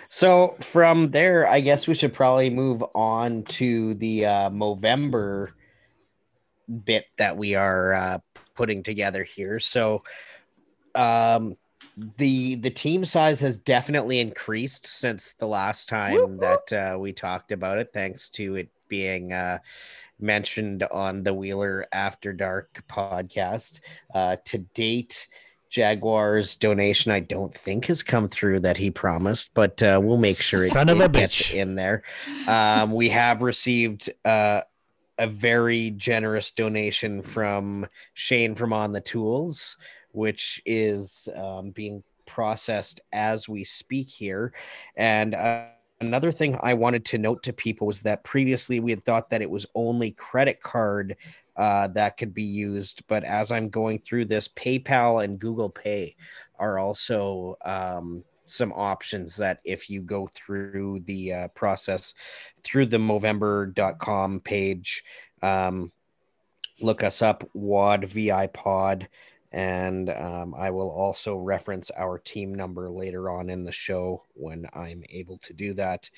[0.08, 5.50] So from there, I guess we should probably move on to the uh, Movember
[6.68, 8.18] bit that we are uh,
[8.54, 9.60] putting together here.
[9.60, 10.02] So
[10.94, 11.56] um,
[12.16, 17.52] the the team size has definitely increased since the last time that uh, we talked
[17.52, 19.58] about it, thanks to it being uh,
[20.20, 23.80] mentioned on the Wheeler After Dark podcast.
[24.14, 25.28] Uh, to date,
[25.70, 30.40] Jaguar's donation, I don't think has come through that he promised, but uh, we'll make
[30.40, 31.54] sure it, Son of a it gets bitch.
[31.54, 32.02] in there.
[32.46, 34.62] Um, we have received uh,
[35.18, 39.76] a very generous donation from Shane from On the Tools,
[40.12, 44.52] which is um, being processed as we speak here.
[44.96, 45.66] And uh,
[46.00, 49.42] another thing I wanted to note to people was that previously we had thought that
[49.42, 51.16] it was only credit card
[51.56, 53.02] uh, that could be used.
[53.08, 56.14] But as I'm going through this, PayPal and Google Pay
[56.58, 62.14] are also um, some options that if you go through the uh, process
[62.62, 65.04] through the Movember.com page,
[65.42, 65.92] um,
[66.80, 69.08] look us up, WAD VI Pod.
[69.50, 74.68] And um, I will also reference our team number later on in the show when
[74.74, 76.10] I'm able to do that.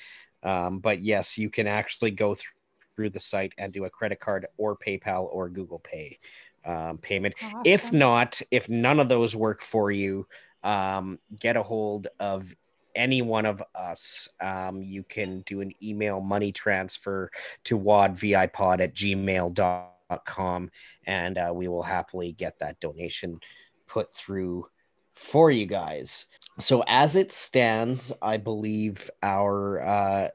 [0.43, 2.51] Um, but yes, you can actually go through
[2.95, 6.19] through the site and do a credit card or PayPal or Google Pay
[6.65, 7.35] um, payment.
[7.65, 10.27] If not, if none of those work for you,
[10.63, 12.53] um, get a hold of
[12.95, 14.29] any one of us.
[14.41, 17.31] Um, you can do an email money transfer
[17.65, 20.71] to wadvipod at gmail.com
[21.05, 23.39] and uh, we will happily get that donation
[23.87, 24.67] put through
[25.15, 26.25] for you guys.
[26.59, 30.27] So, as it stands, I believe our uh,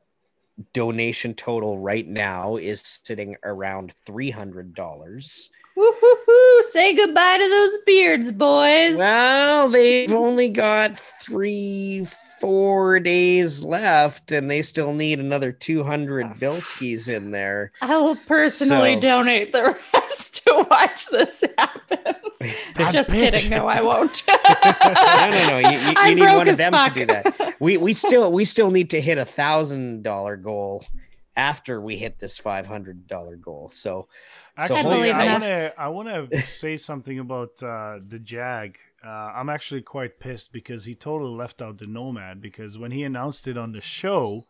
[0.72, 5.50] donation total right now is sitting around three hundred dollars.
[5.76, 6.62] Woo-hoo-hoo.
[6.70, 8.96] Say goodbye to those beards, boys.
[8.96, 12.06] Well, they've only got three,
[12.40, 17.70] four days left, and they still need another two hundred Bilskis in there.
[17.82, 21.98] I will personally So- donate the rest to watch this happen.
[22.76, 23.32] I'm just bitch.
[23.32, 23.50] kidding.
[23.50, 24.22] No, I won't.
[24.28, 25.58] no, no, no.
[25.58, 26.94] You, you, I'm you need one of them fuck.
[26.94, 27.54] to do that.
[27.60, 30.84] We we still we still need to hit a thousand dollar goal
[31.36, 33.68] after we hit this five hundred dollar goal.
[33.70, 38.18] So, so hold Actually, I want to I want to say something about uh, the
[38.18, 38.78] Jag.
[39.04, 43.02] Uh, I'm actually quite pissed because he totally left out the Nomad because when he
[43.02, 44.44] announced it on the show,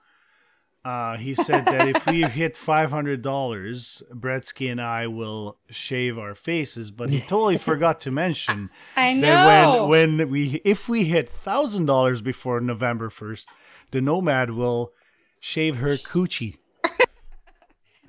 [0.85, 6.16] uh, he said that if we hit five hundred dollars, Bretzky and I will shave
[6.16, 6.92] our faces.
[6.92, 11.87] But he totally forgot to mention I that when when we if we hit thousand
[11.87, 13.49] dollars before November first,
[13.90, 14.92] the Nomad will
[15.40, 16.59] shave her coochie.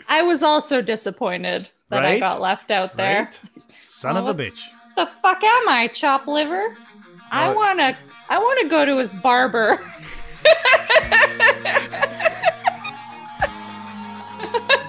[0.08, 3.26] I was also disappointed that I got left out there.
[3.26, 3.40] Right?
[3.82, 4.60] Son of a bitch.
[4.96, 6.76] The fuck am I, chop liver?
[7.32, 7.98] I wanna
[8.30, 9.80] I wanna go to his barber.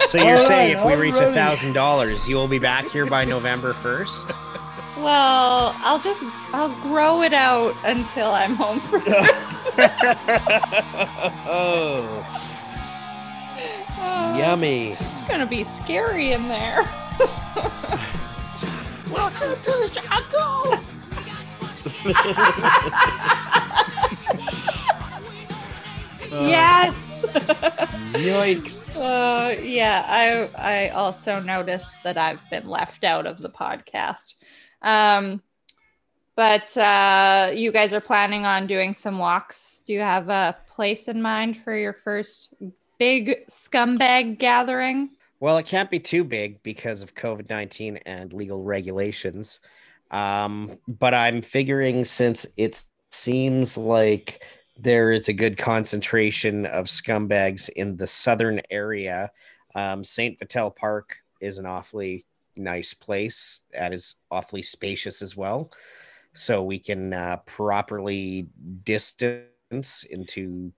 [0.09, 2.87] So you're All saying if we I'm reach a thousand dollars, you will be back
[2.87, 4.27] here by November first?
[4.97, 9.59] Well, I'll just I'll grow it out until I'm home for this.
[11.47, 12.48] oh,
[14.01, 14.93] Oh, yummy!
[14.93, 16.83] It's gonna be scary in there.
[19.11, 20.79] Welcome to the jungle.
[26.31, 27.09] yes.
[28.13, 28.99] Yikes.
[28.99, 34.35] Uh, yeah, I I also noticed that I've been left out of the podcast.
[34.83, 35.43] Um,
[36.37, 39.83] but uh, you guys are planning on doing some walks.
[39.87, 42.55] Do you have a place in mind for your first
[42.99, 45.11] big scumbag gathering?
[45.41, 49.61] Well, it can't be too big because of COVID 19 and legal regulations.
[50.11, 54.43] Um, but I'm figuring since it seems like
[54.79, 59.31] there is a good concentration of scumbags in the southern area,
[59.75, 60.39] um, St.
[60.39, 63.63] Vital Park is an awfully nice place.
[63.73, 65.71] That is awfully spacious as well.
[66.35, 68.49] So we can uh, properly
[68.85, 70.73] distance into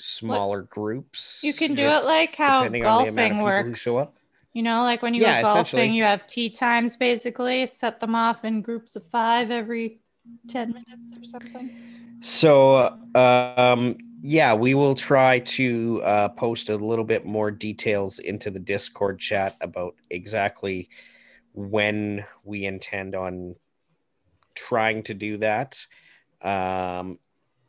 [0.00, 1.44] smaller groups.
[1.44, 3.84] You can do if- it like how depending on the amount of golfing works.
[3.84, 4.14] show up.
[4.52, 8.14] You know, like when you Yeah, go golfing, you have tee times basically, set them
[8.14, 10.00] off in groups of five every
[10.48, 11.70] 10 minutes or something.
[12.20, 18.50] So, um, yeah, we will try to uh, post a little bit more details into
[18.50, 20.88] the Discord chat about exactly
[21.54, 23.54] when we intend on
[24.54, 25.78] trying to do that.
[26.42, 27.18] Um,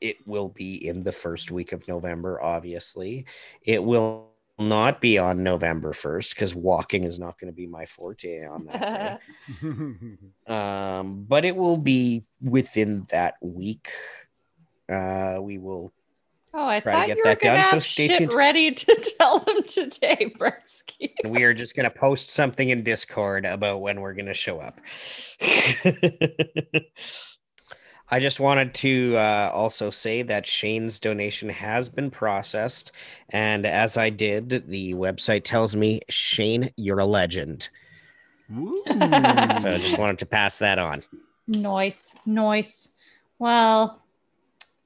[0.02, 3.26] it will be in the first week of November, obviously.
[3.62, 7.86] It will not be on November 1st because walking is not going to be my
[7.86, 9.22] forte on that
[9.62, 10.18] day.
[10.48, 13.92] um, but it will be within that week.
[14.90, 15.94] Uh, we will.
[16.54, 18.34] Oh, I Try to thought get you were gonna done, so have stay shit tuned.
[18.34, 21.14] ready to tell them today, Bretzky.
[21.24, 24.60] We are just going to post something in Discord about when we're going to show
[24.60, 24.82] up.
[28.12, 32.92] I just wanted to uh, also say that Shane's donation has been processed.
[33.30, 37.70] And as I did, the website tells me, Shane, you're a legend.
[38.54, 41.04] So I just wanted to pass that on.
[41.48, 42.90] Noise, noise.
[43.40, 44.04] Well,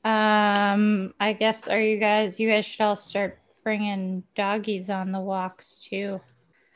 [0.04, 2.40] um, I guess are you guys?
[2.40, 6.22] You guys should all start bringing doggies on the walks too,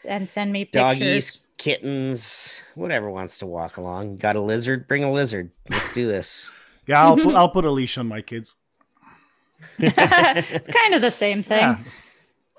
[0.04, 0.98] and send me pictures.
[0.98, 4.18] Doggies, kittens, whatever wants to walk along.
[4.18, 4.88] Got a lizard?
[4.88, 5.52] Bring a lizard.
[5.70, 6.52] Let's do this.
[6.88, 8.56] Yeah, I'll put, I'll put a leash on my kids.
[9.78, 11.78] it's kind of the same thing.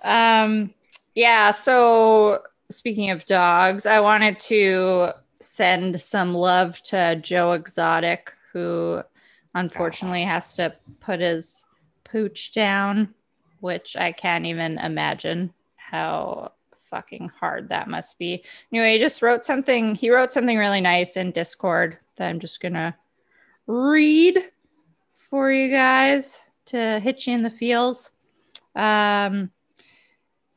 [0.04, 0.72] Um,
[1.16, 1.50] yeah.
[1.50, 5.10] So speaking of dogs, I wanted to
[5.40, 9.02] send some love to Joe Exotic, who
[9.56, 11.64] unfortunately has to put his
[12.04, 13.12] pooch down,
[13.58, 16.52] which I can't even imagine how
[16.90, 18.44] fucking hard that must be.
[18.72, 19.95] Anyway, he just wrote something.
[19.95, 22.97] He wrote something really nice in Discord that I'm just gonna
[23.66, 24.45] read
[25.14, 28.11] for you guys to hit you in the feels.
[28.74, 29.51] Um,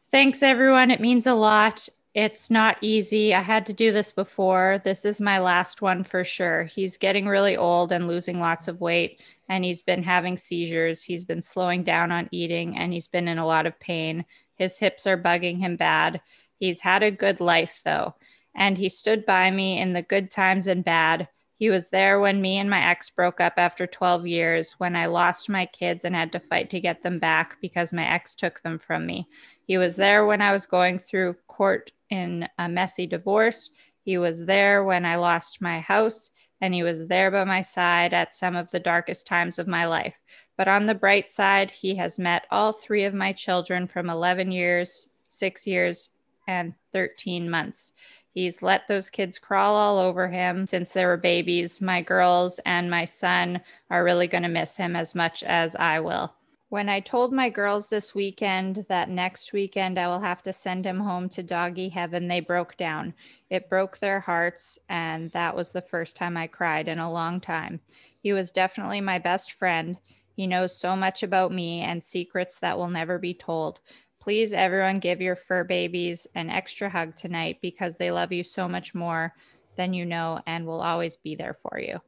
[0.10, 0.92] thanks, everyone.
[0.92, 1.88] It means a lot.
[2.14, 3.34] It's not easy.
[3.34, 4.80] I had to do this before.
[4.84, 6.66] This is my last one for sure.
[6.66, 9.20] He's getting really old and losing lots of weight,
[9.50, 11.02] and he's been having seizures.
[11.02, 14.26] He's been slowing down on eating, and he's been in a lot of pain.
[14.56, 16.22] His hips are bugging him bad.
[16.60, 18.16] He's had a good life, though,
[18.56, 21.28] and he stood by me in the good times and bad.
[21.56, 25.06] He was there when me and my ex broke up after 12 years, when I
[25.06, 28.62] lost my kids and had to fight to get them back because my ex took
[28.62, 29.28] them from me.
[29.66, 33.70] He was there when I was going through court in a messy divorce.
[34.02, 36.32] He was there when I lost my house,
[36.64, 39.86] and he was there by my side at some of the darkest times of my
[39.86, 40.16] life.
[40.56, 44.50] But on the bright side, he has met all three of my children from 11
[44.50, 46.12] years, six years,
[46.48, 47.92] and 13 months.
[48.34, 51.82] He's let those kids crawl all over him since they were babies.
[51.82, 53.60] My girls and my son
[53.90, 56.34] are really going to miss him as much as I will.
[56.74, 60.88] When I told my girls this weekend that next weekend I will have to send
[60.88, 63.14] him home to doggy heaven, they broke down.
[63.52, 67.40] It broke their hearts, and that was the first time I cried in a long
[67.40, 67.80] time.
[68.24, 70.00] He was definitely my best friend.
[70.36, 73.80] He knows so much about me and secrets that will never be told.
[74.20, 78.68] Please, everyone, give your fur babies an extra hug tonight because they love you so
[78.68, 79.36] much more
[79.76, 82.00] than you know and will always be there for you.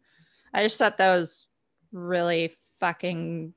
[0.55, 1.49] I just thought that was
[1.91, 3.53] really fucking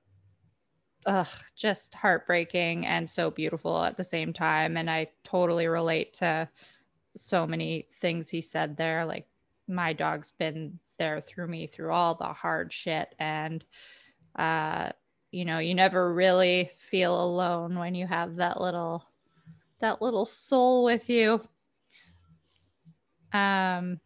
[1.07, 1.27] ugh,
[1.57, 4.77] just heartbreaking and so beautiful at the same time.
[4.77, 6.49] And I totally relate to
[7.17, 9.05] so many things he said there.
[9.05, 9.27] Like,
[9.67, 13.15] my dog's been there through me through all the hard shit.
[13.19, 13.65] And,
[14.37, 14.91] uh,
[15.31, 19.05] you know, you never really feel alone when you have that little,
[19.81, 21.41] that little soul with you.
[23.33, 24.01] Um,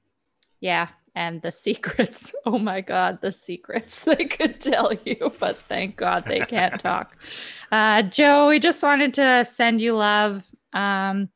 [0.61, 2.34] yeah, and the secrets.
[2.44, 7.16] Oh my God, the secrets they could tell you, but thank God they can't talk.
[7.72, 10.44] Uh, Joe, we just wanted to send you love.
[10.74, 11.30] Um,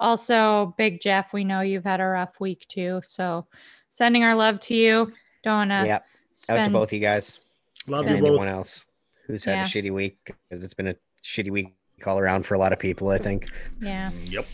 [0.00, 3.00] also, Big Jeff, we know you've had a rough week too.
[3.04, 3.46] So
[3.90, 5.12] sending our love to you.
[5.44, 6.06] Don't wanna Yep.
[6.48, 7.38] Out to both you guys.
[7.86, 8.30] Love And you both.
[8.30, 8.84] anyone else
[9.28, 9.64] who's had Yeah.
[9.64, 11.72] a shitty week because it's been a shitty week
[12.04, 13.48] all around for a lot of people, I think.
[13.80, 14.10] Yeah.
[14.24, 14.46] Yep.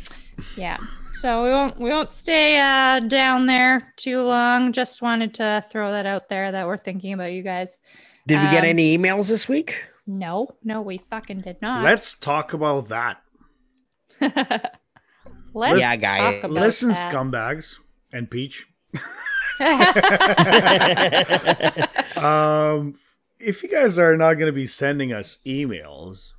[0.55, 0.77] Yeah.
[1.23, 4.73] So we won't we won't stay uh, down there too long.
[4.73, 7.79] Just wanted to throw that out there that we're thinking about you guys.
[8.27, 9.85] Did we get Um, any emails this week?
[10.05, 11.85] No, no, we fucking did not.
[11.85, 13.23] Let's talk about that.
[15.55, 16.19] Let's Yeah, guy.
[16.19, 17.13] talk about Listen, that.
[17.15, 17.77] scumbags
[18.13, 18.67] and Peach.
[22.17, 22.97] um,
[23.39, 26.31] if you guys are not going to be sending us emails,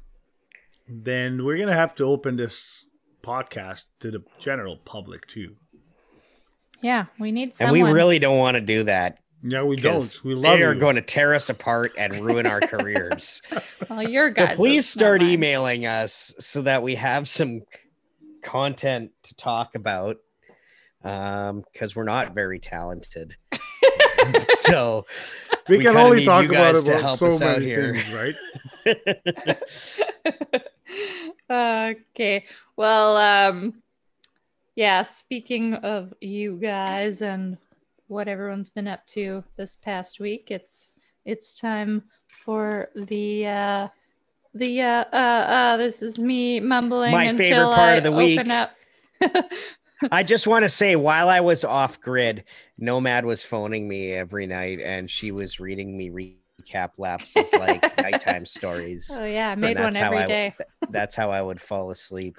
[0.89, 2.87] then we're going to have to open this
[3.23, 5.55] podcast to the general public too.
[6.81, 9.19] yeah, we need And we really don't want to do that.
[9.45, 10.23] Yeah, we don't.
[10.23, 10.79] We love They are you.
[10.79, 13.41] going to tear us apart and ruin our careers.
[13.89, 14.55] well, your So guys.
[14.55, 17.61] please start emailing us so that we have some
[18.41, 20.17] content to talk about.
[21.03, 23.35] Um, because we're not very talented.
[24.67, 25.05] so
[25.67, 27.91] we, can only talk about, guys to about help so us out many here.
[27.93, 28.35] things,
[28.85, 30.61] right?
[31.49, 32.45] okay.
[32.75, 33.81] Well, um,
[34.75, 35.03] yeah.
[35.03, 37.57] Speaking of you guys and
[38.07, 40.93] what everyone's been up to this past week, it's
[41.25, 43.87] it's time for the uh
[44.53, 48.11] the uh uh, uh this is me mumbling My until favorite part I of the
[48.11, 48.39] week.
[48.39, 48.75] open up.
[50.11, 52.43] I just want to say, while I was off grid,
[52.77, 56.09] Nomad was phoning me every night, and she was reading me
[56.63, 59.09] recap lapses like nighttime stories.
[59.19, 60.55] Oh yeah, I made one that's how every I- day.
[60.89, 62.37] That's how I would fall asleep.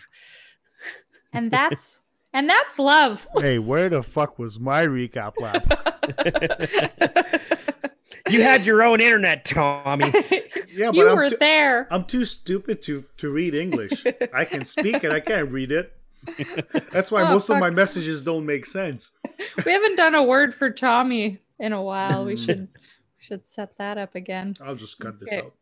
[1.33, 2.03] And that's
[2.33, 3.27] and that's love.
[3.39, 5.65] hey, where the fuck was my recap lap?
[8.31, 10.11] You had your own internet, Tommy.
[10.73, 11.87] Yeah, You I'm were too- there.
[11.91, 14.03] I'm too stupid to to read English.
[14.33, 15.93] I can speak it, I can't read it.
[16.91, 19.13] That's why Oh, most of my messages don't make sense.
[19.67, 22.25] we haven't done a word for Tommy in a while.
[22.25, 22.69] We should
[23.25, 24.55] should set that up again.
[24.61, 25.43] I'll just cut this Okay.
[25.43, 25.55] out.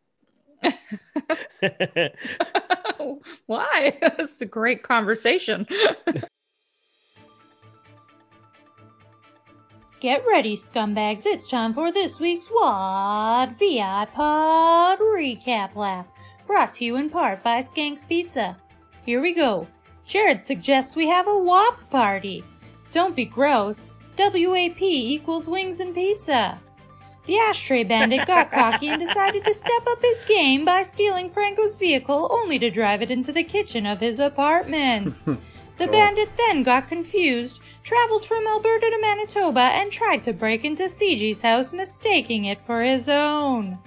[3.45, 3.97] Why?
[4.17, 5.65] This is a great conversation.
[10.01, 11.25] Get ready, scumbags.
[11.25, 16.07] It's time for this week's WAD VI Pod Recap Laugh,
[16.45, 18.57] brought to you in part by Skanks Pizza.
[19.05, 19.67] Here we go.
[20.05, 22.43] Jared suggests we have a WAP party.
[22.91, 23.93] Don't be gross.
[24.17, 26.59] WAP equals wings and pizza.
[27.25, 31.77] The ashtray bandit got cocky and decided to step up his game by stealing Franco's
[31.77, 35.27] vehicle only to drive it into the kitchen of his apartment.
[35.77, 35.91] The oh.
[35.91, 41.41] bandit then got confused, traveled from Alberta to Manitoba, and tried to break into CG's
[41.41, 43.79] house, mistaking it for his own.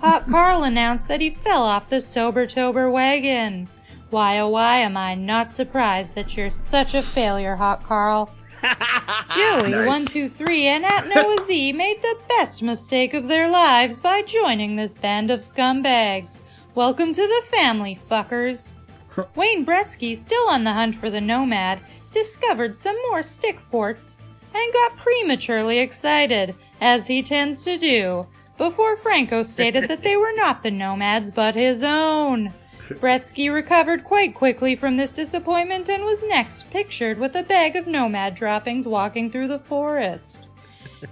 [0.00, 3.68] Hot Carl announced that he fell off the Sober Tober wagon.
[4.10, 8.30] Why oh why am I not surprised that you're such a failure, Hot Carl?
[9.34, 9.86] Joey Nice.
[9.86, 14.22] one two three and at Noah Z made the best mistake of their lives by
[14.22, 16.40] joining this band of scumbags.
[16.74, 18.74] Welcome to the family, fuckers.
[19.36, 21.80] Wayne Bretzky, still on the hunt for the Nomad,
[22.10, 24.16] discovered some more stick forts
[24.54, 30.32] and got prematurely excited, as he tends to do, before Franco stated that they were
[30.34, 32.52] not the nomads but his own.
[32.88, 37.86] Bretzky recovered quite quickly from this disappointment and was next pictured with a bag of
[37.86, 40.48] nomad droppings walking through the forest.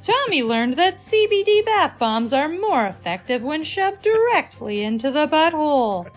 [0.03, 6.11] Tommy learned that CBD bath bombs are more effective when shoved directly into the butthole.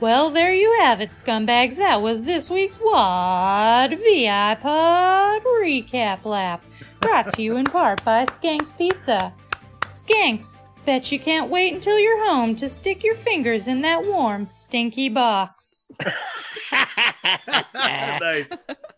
[0.00, 1.76] Well, there you have it, scumbags.
[1.76, 6.64] That was this week's WAD VI Pod Recap Lap,
[7.00, 9.32] brought to you in part by Skanks Pizza.
[9.86, 14.46] Skanks, bet you can't wait until you're home to stick your fingers in that warm,
[14.46, 15.86] stinky box.
[16.72, 18.48] nice.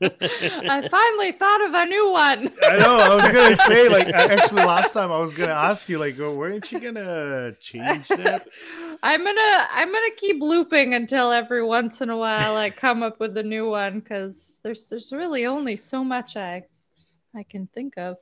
[0.00, 2.52] I finally thought of a new one.
[2.62, 2.96] I know.
[2.96, 6.32] I was gonna say, like, actually, last time I was gonna ask you, like, oh,
[6.32, 8.46] weren't you gonna change that?
[9.02, 13.18] I'm gonna I'm gonna keep looping until every once in a while I come up
[13.18, 16.66] with a new one because there's there's really only so much I
[17.34, 18.16] I can think of.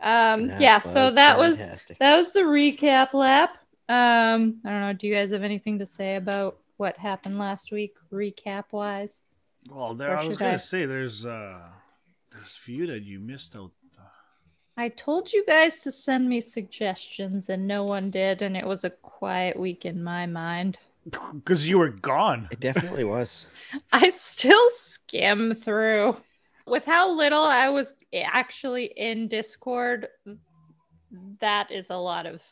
[0.00, 1.58] Um yeah, so was that was
[1.98, 3.56] that was the recap lap.
[3.88, 7.72] Um I don't know, do you guys have anything to say about what happened last
[7.72, 9.22] week recap wise?
[9.70, 11.58] Well, there I was gonna I- say, there's uh,
[12.30, 13.70] there's few that you missed out.
[14.76, 18.82] I told you guys to send me suggestions and no one did and it was
[18.82, 20.78] a quiet week in my mind.
[21.32, 22.48] Because you were gone.
[22.50, 23.46] It definitely was.
[23.92, 26.16] I still skim through.
[26.66, 30.08] With how little I was actually in Discord,
[31.40, 32.42] that is a lot of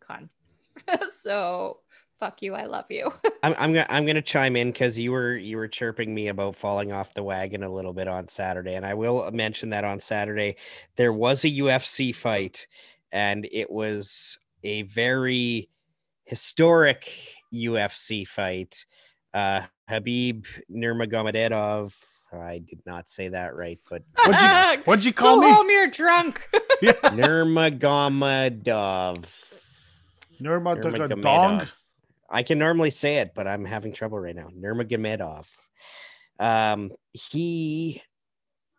[0.00, 0.30] con.
[1.20, 1.80] so
[2.20, 3.12] fuck you, I love you.
[3.42, 6.56] I'm I'm gonna I'm gonna chime in because you were you were chirping me about
[6.56, 10.00] falling off the wagon a little bit on Saturday, and I will mention that on
[10.00, 10.56] Saturday
[10.96, 12.66] there was a UFC fight,
[13.12, 15.68] and it was a very
[16.24, 17.12] historic
[17.52, 18.86] UFC fight.
[19.32, 21.94] Uh, Habib Nurmagomedov.
[22.40, 25.52] I did not say that right, but What'd you, what'd you call Go me?
[25.52, 26.48] home, you're drunk.
[26.82, 29.26] Nurmagomedov.
[30.40, 30.82] Nurmagomedov.
[30.82, 31.70] Nurmagomedov.
[32.30, 34.48] I can normally say it, but I'm having trouble right now.
[34.48, 35.46] Nurmagomedov.
[36.38, 38.02] Um, he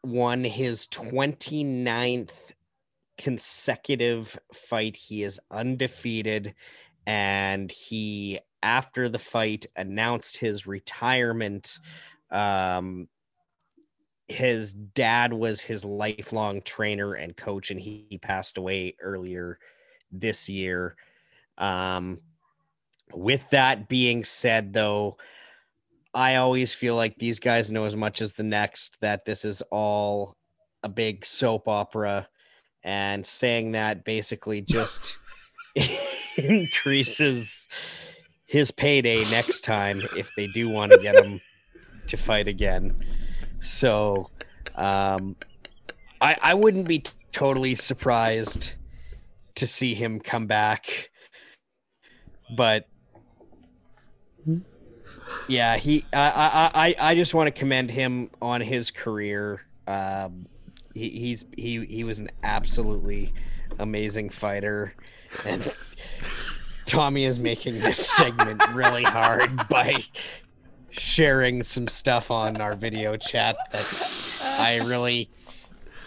[0.04, 2.32] won his 29th
[3.18, 4.98] consecutive fight.
[4.98, 6.54] He is undefeated,
[7.08, 11.80] and he, after the fight, announced his retirement.
[12.32, 13.08] Um,
[14.28, 19.60] his dad was his lifelong trainer and coach, and he, he passed away earlier
[20.12, 20.96] this year.
[21.58, 22.20] Um,
[23.14, 25.18] with that being said, though,
[26.14, 29.62] I always feel like these guys know as much as the next that this is
[29.70, 30.36] all
[30.82, 32.28] a big soap opera,
[32.84, 35.18] and saying that basically just
[36.38, 37.68] increases
[38.46, 41.42] his payday next time if they do want to get him
[42.08, 42.96] to fight again.
[43.66, 44.30] So,
[44.76, 45.36] um,
[46.22, 48.74] I I wouldn't be t- totally surprised
[49.56, 51.10] to see him come back,
[52.56, 52.88] but
[55.48, 59.62] yeah, he I I I just want to commend him on his career.
[59.88, 60.48] Um,
[60.94, 63.34] he, he's he he was an absolutely
[63.80, 64.94] amazing fighter,
[65.46, 65.74] and
[66.86, 70.04] Tommy is making this segment really hard by
[71.00, 75.30] sharing some stuff on our video chat that I really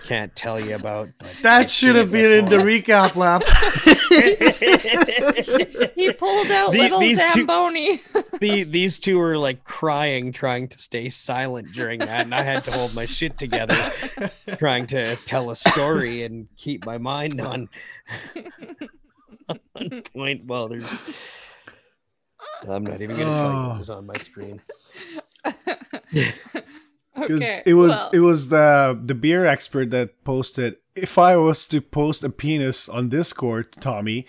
[0.07, 1.11] can't tell you about.
[1.19, 3.43] But That I've should have it been in the recap lap.
[5.95, 8.03] he pulled out The- little these two- Zamboni.
[8.41, 12.65] the these two were like crying, trying to stay silent during that, and I had
[12.67, 13.77] to hold my shit together,
[14.59, 17.69] trying to tell a story and keep my mind on,
[19.75, 20.47] on point.
[20.47, 20.87] Well, there's.
[22.69, 23.69] I'm not even gonna tell you Oh.
[23.71, 24.61] what was on my screen.
[27.15, 28.11] Because Okay, it was well.
[28.13, 30.77] it was the the beer expert that posted.
[30.95, 34.25] If I was to post a penis on Discord, Tommy,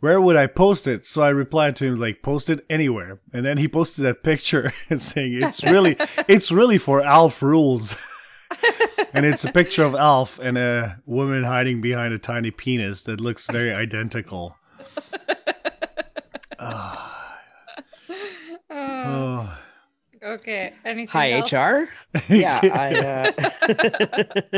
[0.00, 1.06] where would I post it?
[1.06, 3.20] So I replied to him like, post it anywhere.
[3.32, 7.94] And then he posted that picture and saying it's really it's really for Alf rules.
[9.14, 13.20] and it's a picture of Alf and a woman hiding behind a tiny penis that
[13.20, 14.56] looks very identical.
[16.58, 17.08] Uh,
[18.72, 19.58] Oh.
[20.22, 20.72] okay.
[20.84, 21.52] Anything Hi, else?
[21.52, 21.88] HR.
[22.32, 22.98] Yeah, I.
[22.98, 23.32] Uh...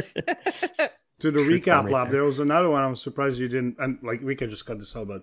[1.21, 2.13] to the Should recap right lab, there.
[2.13, 2.83] there was another one.
[2.83, 3.77] I'm surprised you didn't.
[3.79, 5.23] And like we can just cut this out, but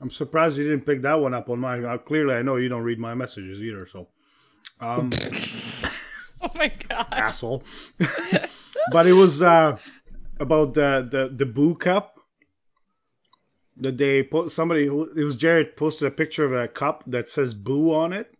[0.00, 1.84] I'm surprised you didn't pick that one up on mine.
[1.84, 3.86] Uh, clearly, I know you don't read my messages either.
[3.86, 4.08] So,
[4.80, 5.10] um,
[6.42, 7.06] Oh my god.
[7.14, 7.62] asshole.
[8.92, 9.76] but it was uh,
[10.38, 12.18] about the the the boo cup.
[13.80, 17.30] That they put somebody who it was Jared posted a picture of a cup that
[17.30, 18.34] says boo on it.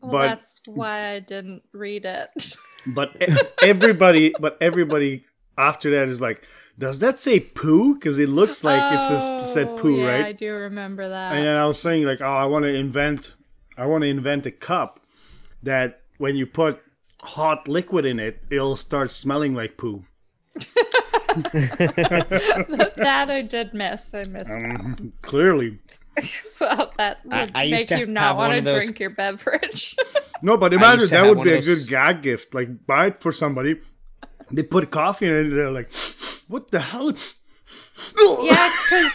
[0.00, 2.56] Well, but that's why I didn't read it.
[2.88, 3.20] But
[3.62, 5.24] everybody, but everybody
[5.58, 6.46] after that is like,
[6.78, 7.94] Does that say poo?
[7.94, 10.26] Because it looks like it says Oh, said poo, right?
[10.26, 11.32] I do remember that.
[11.32, 13.34] And then I was saying like, oh, I want to invent,
[13.76, 15.00] I want to invent a cup
[15.64, 16.80] that when you put
[17.22, 20.04] hot liquid in it, it'll start smelling like poo.
[22.96, 24.14] that I did miss.
[24.14, 24.80] I missed that.
[24.80, 25.78] Um, clearly,
[26.60, 29.96] Well, that would I- I make you not want to those- drink your beverage.
[30.42, 32.54] no, but imagine that would be of a those- good gag gift.
[32.54, 33.76] Like buy it for somebody.
[34.50, 35.90] They put coffee in it, and they're like,
[36.48, 37.12] "What the hell?"
[38.42, 38.70] yeah,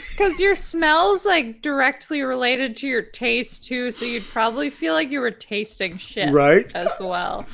[0.10, 5.10] because your smell's like directly related to your taste too, so you'd probably feel like
[5.12, 6.70] you were tasting shit, Right.
[6.76, 7.46] As well.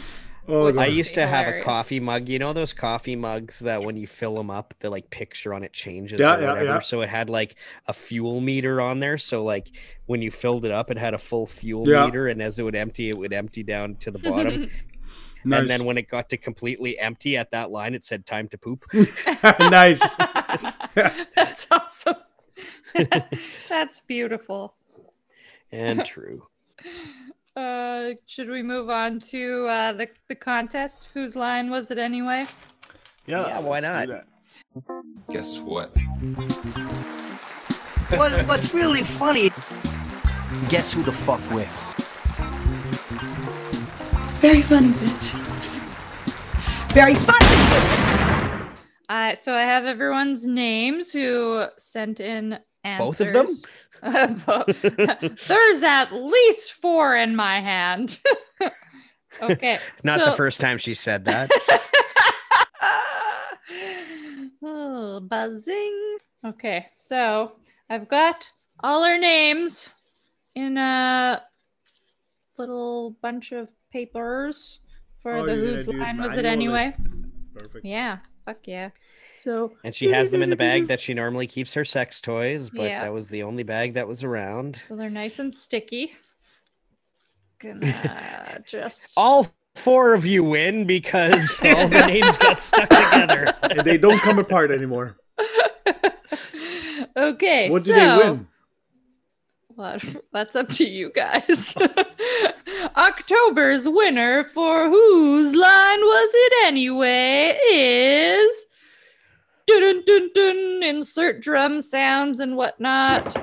[0.50, 2.30] Oh, I used to have a coffee mug.
[2.30, 5.64] You know those coffee mugs that when you fill them up, the like picture on
[5.64, 6.66] it changes Yeah, or yeah, whatever.
[6.66, 6.80] yeah.
[6.80, 7.56] So it had like
[7.88, 9.18] a fuel meter on there.
[9.18, 9.70] So like
[10.06, 12.06] when you filled it up, it had a full fuel Yeah.
[12.06, 14.62] meter, and as it would empty, it would empty down to the bottom.
[14.62, 14.72] Nice.
[15.44, 18.58] And then when it got to completely empty at that line, it said time to
[18.58, 18.84] poop.
[19.60, 20.02] nice.
[20.94, 22.16] That's awesome.
[23.70, 24.76] That's beautiful.
[25.72, 26.48] and true.
[27.58, 31.08] Uh, should we move on to uh, the the contest?
[31.16, 32.46] Whose line was it anyway?
[33.26, 34.08] Yeah, Yeah, why let's do not?
[34.08, 34.28] that.
[35.32, 35.90] Guess what?
[38.12, 39.50] What, what's really funny?
[40.70, 41.74] Guess who the fuck with?
[44.40, 45.34] Very funny, bitch.
[46.94, 48.70] Very funny.
[49.10, 53.08] Uh, so I have everyone's names who sent in answers.
[53.08, 53.48] Both of them?
[55.48, 58.20] There's at least four in my hand.
[59.42, 59.80] okay.
[60.04, 61.50] Not so- the first time she said that.
[64.64, 66.18] oh, buzzing.
[66.46, 67.56] Okay, so
[67.90, 68.48] I've got
[68.84, 69.90] all our names
[70.56, 71.42] in a
[72.58, 74.80] little bunch of papers
[75.22, 76.80] for Oh, the whose line was it manually?
[76.80, 76.96] anyway?
[77.56, 77.86] Perfect.
[77.86, 78.90] Yeah, fuck yeah.
[79.38, 82.70] So And she has them in the bag that she normally keeps her sex toys,
[82.70, 83.04] but Yeah.
[83.04, 84.80] that was the only bag that was around.
[84.88, 86.14] So they're nice and sticky.
[87.60, 93.54] Gonna just All four of you win because all the names got stuck together.
[93.64, 95.18] And they don't come apart anymore.
[97.18, 97.70] okay.
[97.70, 98.48] What so, do they win?
[99.76, 100.00] Well,
[100.34, 101.76] that's up to you guys.
[102.96, 108.67] October's winner for whose line was it anyway is
[109.68, 113.34] dun dun dun insert drum sounds and whatnot.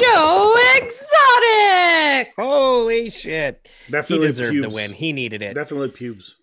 [0.00, 2.32] Joe Exotic.
[2.36, 3.68] Holy shit!
[3.90, 4.92] Definitely he deserved the win.
[4.92, 5.54] He needed it.
[5.54, 6.34] Definitely pubes.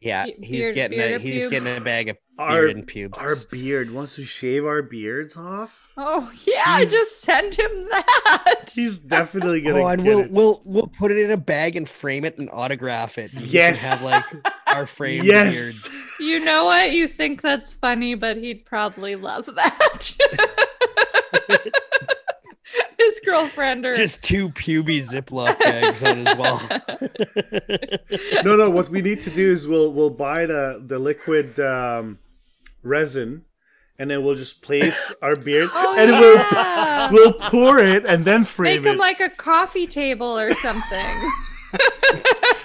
[0.00, 1.50] Yeah, he's beard- getting beard a he's pubes.
[1.50, 3.18] getting a bag of Our, beard and pubes.
[3.18, 3.90] our beard.
[3.90, 8.70] Once we shave our beards off, Oh yeah, He's- just send him that.
[8.74, 10.30] he's definitely gonna Oh, and get we'll it.
[10.30, 13.32] we'll we'll put it in a bag and frame it and autograph it.
[13.32, 13.82] We can Yes.
[13.82, 15.54] have like our framed Yes.
[15.54, 16.02] beards.
[16.20, 16.92] You know what?
[16.92, 20.14] You think that's funny, but he'd probably love that.
[22.98, 26.60] His girlfriend or Just two puby Ziploc bags on his wall.
[28.44, 28.68] no, no.
[28.70, 32.18] What we need to do is we'll we'll buy the the liquid um,
[32.82, 33.44] resin,
[33.98, 37.10] and then we'll just place our beard, Oh, and yeah.
[37.12, 39.00] we'll we'll pour it and then frame make him it.
[39.00, 41.30] like a coffee table or something.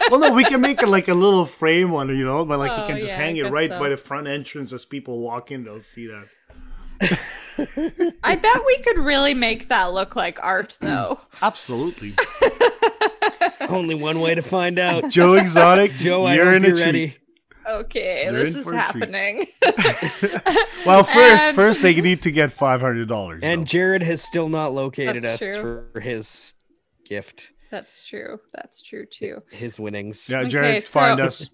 [0.09, 2.71] Well, no, we can make it like a little frame one, you know, but like
[2.71, 3.79] Oh, you can oh, just yeah, I hang it right so.
[3.79, 5.63] by the front entrance as people walk in.
[5.63, 7.19] They'll see that.
[8.23, 11.19] I bet we could really make that look like art, though.
[11.41, 12.13] Absolutely,
[13.61, 15.09] Only one way to find out.
[15.09, 15.91] Joe Exotic.
[15.97, 16.85] Joe, I you're hope in a you're treat.
[16.85, 17.17] ready.
[17.65, 19.03] Okay, You're this is for a treat.
[19.05, 19.47] happening.
[20.85, 23.39] Well, first, And- first they need to get five hundred dollars.
[23.43, 25.85] And Jared has still not located That's us true.
[25.93, 26.55] for his
[27.05, 28.39] gift, That's true.
[28.53, 29.41] That's true too.
[29.49, 30.29] his winnings.
[30.29, 31.49] yeah, Okay, Jared, find so- us.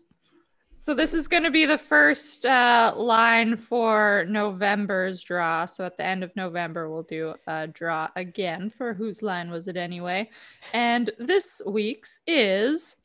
[0.81, 5.65] So this is going to be the first uh, line for November's draw.
[5.65, 9.67] So at the end of November, we'll do a draw again for whose line was
[9.69, 10.29] it anyway.
[10.73, 12.97] And this week's is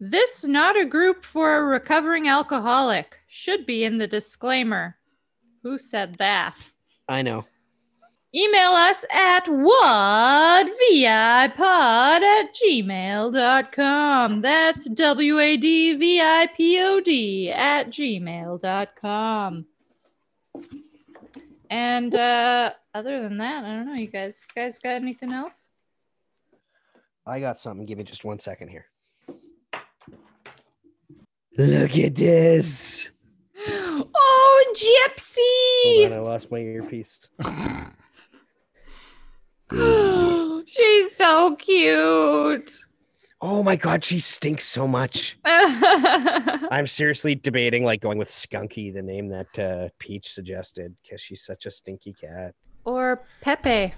[0.00, 4.96] this not a group for a recovering alcoholic should be in the disclaimer.
[5.62, 6.54] Who said that?
[7.08, 7.44] I know.
[8.34, 10.70] Email us at wadvipod
[12.20, 14.40] at gmail.com.
[14.42, 19.66] That's W A D V I P O D at gmail.com.
[21.70, 23.94] And uh, other than that, I don't know.
[23.94, 25.68] You guys, you guys got anything else?
[27.26, 27.86] I got something.
[27.86, 28.86] Give me just one second here.
[31.56, 33.10] Look at this.
[34.18, 36.00] Oh, Gypsy!
[36.00, 37.28] Hold on, I lost my earpiece.
[40.66, 42.72] She's so cute.
[43.40, 45.38] Oh my god, she stinks so much.
[45.44, 51.42] I'm seriously debating like going with Skunky, the name that uh, Peach suggested, because she's
[51.42, 52.54] such a stinky cat.
[52.84, 53.92] Or Pepe.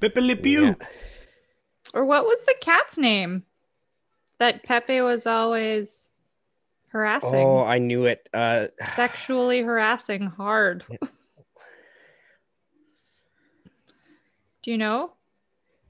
[0.00, 0.64] Pepe Le Pew.
[0.66, 0.74] Yeah.
[1.94, 3.44] Or what was the cat's name?
[4.38, 6.10] That Pepe was always
[6.88, 7.34] harassing.
[7.34, 8.28] Oh, I knew it.
[8.32, 10.84] Uh, Sexually harassing hard.
[14.62, 15.12] Do you know?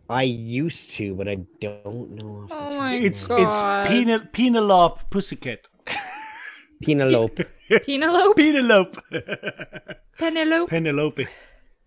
[0.08, 2.46] I used to, but I don't know.
[2.50, 3.40] Oh my of It's God.
[3.40, 5.68] it's Penel- Penelope Pussycat.
[6.82, 7.44] Penelope.
[7.86, 8.34] Penelope.
[8.42, 9.00] Penelope.
[10.18, 10.68] Penelope.
[10.70, 11.26] Penelope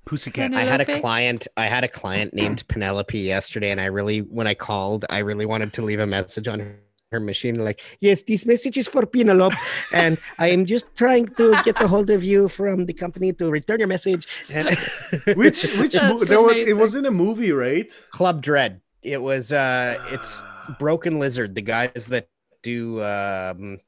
[0.06, 0.52] Pussycat.
[0.52, 1.48] Penel- I had a client.
[1.58, 5.46] I had a client named Penelope yesterday, and I really, when I called, I really
[5.46, 6.80] wanted to leave a message on her,
[7.16, 9.56] her machine, like, "Yes, this message is for Penelope,
[9.92, 13.50] and I am just trying to get a hold of you from the company to
[13.50, 14.68] return your message." And
[15.42, 17.90] Which which mo- there was, it was in a movie, right?
[18.12, 18.82] Club Dread.
[19.02, 19.52] It was.
[19.52, 20.44] uh It's
[20.80, 22.28] Broken Lizard, the guys that
[22.62, 23.80] do um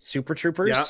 [0.00, 0.70] Super Troopers.
[0.70, 0.84] Yeah.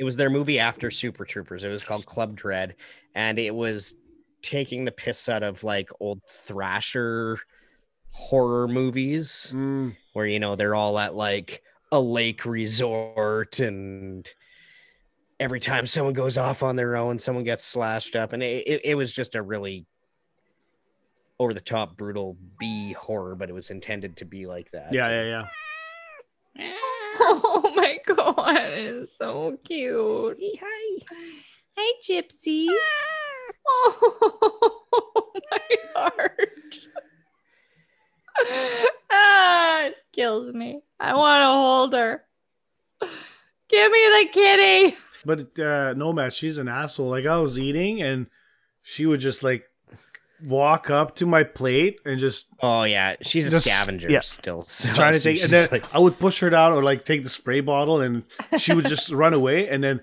[0.00, 1.62] It was their movie after Super Troopers.
[1.62, 2.74] It was called Club Dread,
[3.14, 3.94] and it was
[4.42, 7.38] taking the piss out of like old Thrasher
[8.12, 9.96] horror movies Mm.
[10.12, 14.28] where you know they're all at like a lake resort and
[15.38, 18.80] every time someone goes off on their own someone gets slashed up and it, it,
[18.84, 19.86] it was just a really
[21.38, 25.08] over the top brutal b horror but it was intended to be like that Yeah,
[25.08, 25.44] yeah,
[26.56, 26.72] yeah.
[27.22, 30.38] Oh my god, it's so cute.
[30.60, 30.98] hi
[31.76, 32.66] Hi, Gypsy.
[33.72, 36.76] Oh, my heart.
[39.10, 40.80] Ah, it kills me.
[40.98, 42.22] I want to hold her.
[43.68, 44.96] Give me the kitty.
[45.24, 47.08] But uh Nomad, she's an asshole.
[47.10, 48.26] Like I was eating and
[48.82, 49.66] she would just like
[50.42, 54.20] walk up to my plate and just oh yeah she's a Just- scavenger yeah.
[54.20, 57.04] still so trying to take and then like- I would push her down or like
[57.04, 58.22] take the spray bottle and
[58.58, 60.00] she would just run away and then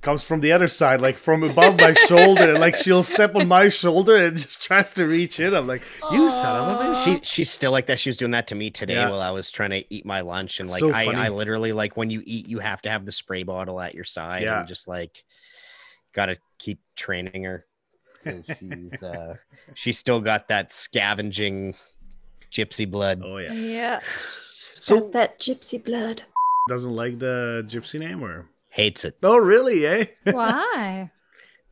[0.00, 3.46] comes from the other side, like from above my shoulder, and like she'll step on
[3.48, 5.54] my shoulder and just tries to reach in.
[5.54, 7.04] I'm like, you son of a bitch.
[7.04, 8.00] She she's still like that.
[8.00, 9.10] She was doing that to me today Yeah.
[9.10, 11.04] while I was trying to eat my lunch, and like So I.
[11.04, 14.04] I literally like when you eat, you have to have the spray bottle at your
[14.04, 14.60] side, Yeah.
[14.60, 15.22] and just like
[16.14, 17.64] gotta keep training her.
[18.24, 19.36] 'cause She's uh,
[19.74, 21.74] she's still got that scavenging
[22.52, 23.22] gypsy blood.
[23.24, 24.00] Oh yeah, Yeah.
[24.74, 26.22] So- Got that gypsy blood.
[26.68, 28.46] doesn't like the gypsy name or
[28.80, 29.16] hates it.
[29.22, 29.86] oh really?
[29.86, 30.06] Eh?
[30.30, 31.10] Why?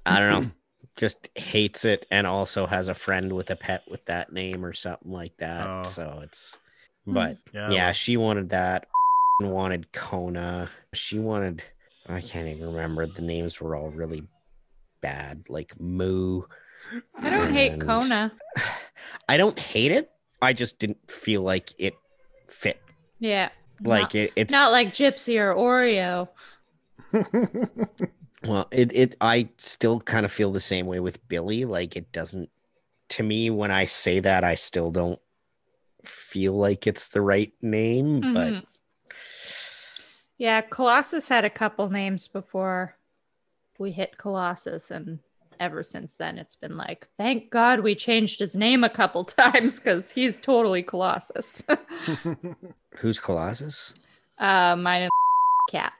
[0.06, 0.50] I don't know.
[0.96, 4.72] Just hates it, and also has a friend with a pet with that name or
[4.72, 5.66] something like that.
[5.68, 5.84] Oh.
[5.84, 6.58] So it's,
[7.06, 7.92] but Yeah, yeah, well.
[7.94, 8.86] she wanted that.
[9.40, 10.68] Wanted Kona.
[10.94, 11.62] She wanted.
[12.08, 13.06] I can't even remember.
[13.06, 14.26] The names were all really
[15.00, 16.42] bad, like Moo.
[17.16, 18.32] I don't hate And- Kona.
[19.28, 20.10] I don't hate it.
[20.42, 21.94] I just didn't feel like it
[22.48, 22.80] fit.
[23.20, 23.50] Yeah.
[23.80, 26.28] Like not, it, it's not like Gypsy or Oreo.
[28.44, 31.64] Well, it it I still kind of feel the same way with Billy.
[31.64, 32.50] Like it doesn't
[33.10, 35.18] to me when I say that I still don't
[36.04, 38.64] feel like it's the right name, but Mhm.
[40.36, 42.96] Yeah, Colossus had a couple names before
[43.78, 45.18] we hit Colossus, and
[45.58, 49.80] ever since then it's been like, thank God we changed his name a couple times
[49.80, 51.64] because he's totally Colossus.
[52.98, 53.94] who's Colossus?
[54.38, 55.10] uh, mine is
[55.70, 55.92] cat.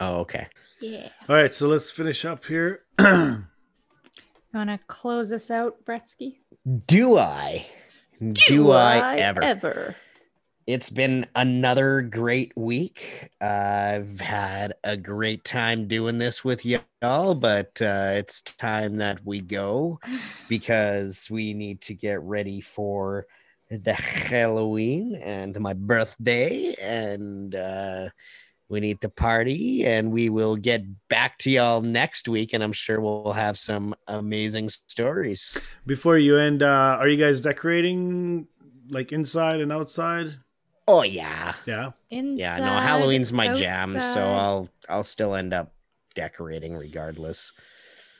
[0.00, 0.46] Oh, okay.
[0.80, 1.08] Yeah.
[1.28, 2.84] All right, so let's finish up here.
[4.54, 6.38] You want to close us out, Bretzky?
[6.86, 7.66] Do I?
[8.32, 9.44] Do, I, ever?
[9.44, 9.96] Ever.
[10.66, 13.28] It's been another great week.
[13.42, 19.42] I've had a great time doing this with y'all, but uh, it's time that we
[19.42, 20.00] go
[20.48, 23.26] because we need to get ready for
[23.70, 28.08] the Halloween and my birthday, and uh,
[28.68, 29.86] we need to party.
[29.86, 33.94] And we will get back to y'all next week, and I'm sure we'll have some
[34.06, 35.60] amazing stories.
[35.86, 38.46] Before you end, uh, are you guys decorating
[38.90, 40.34] like inside and outside?
[40.86, 41.54] Oh yeah.
[41.66, 41.90] Yeah.
[42.10, 44.20] Inside, yeah, no, Halloween's my jam, so.
[44.22, 45.74] I'll I'll still end up
[46.14, 47.52] decorating regardless.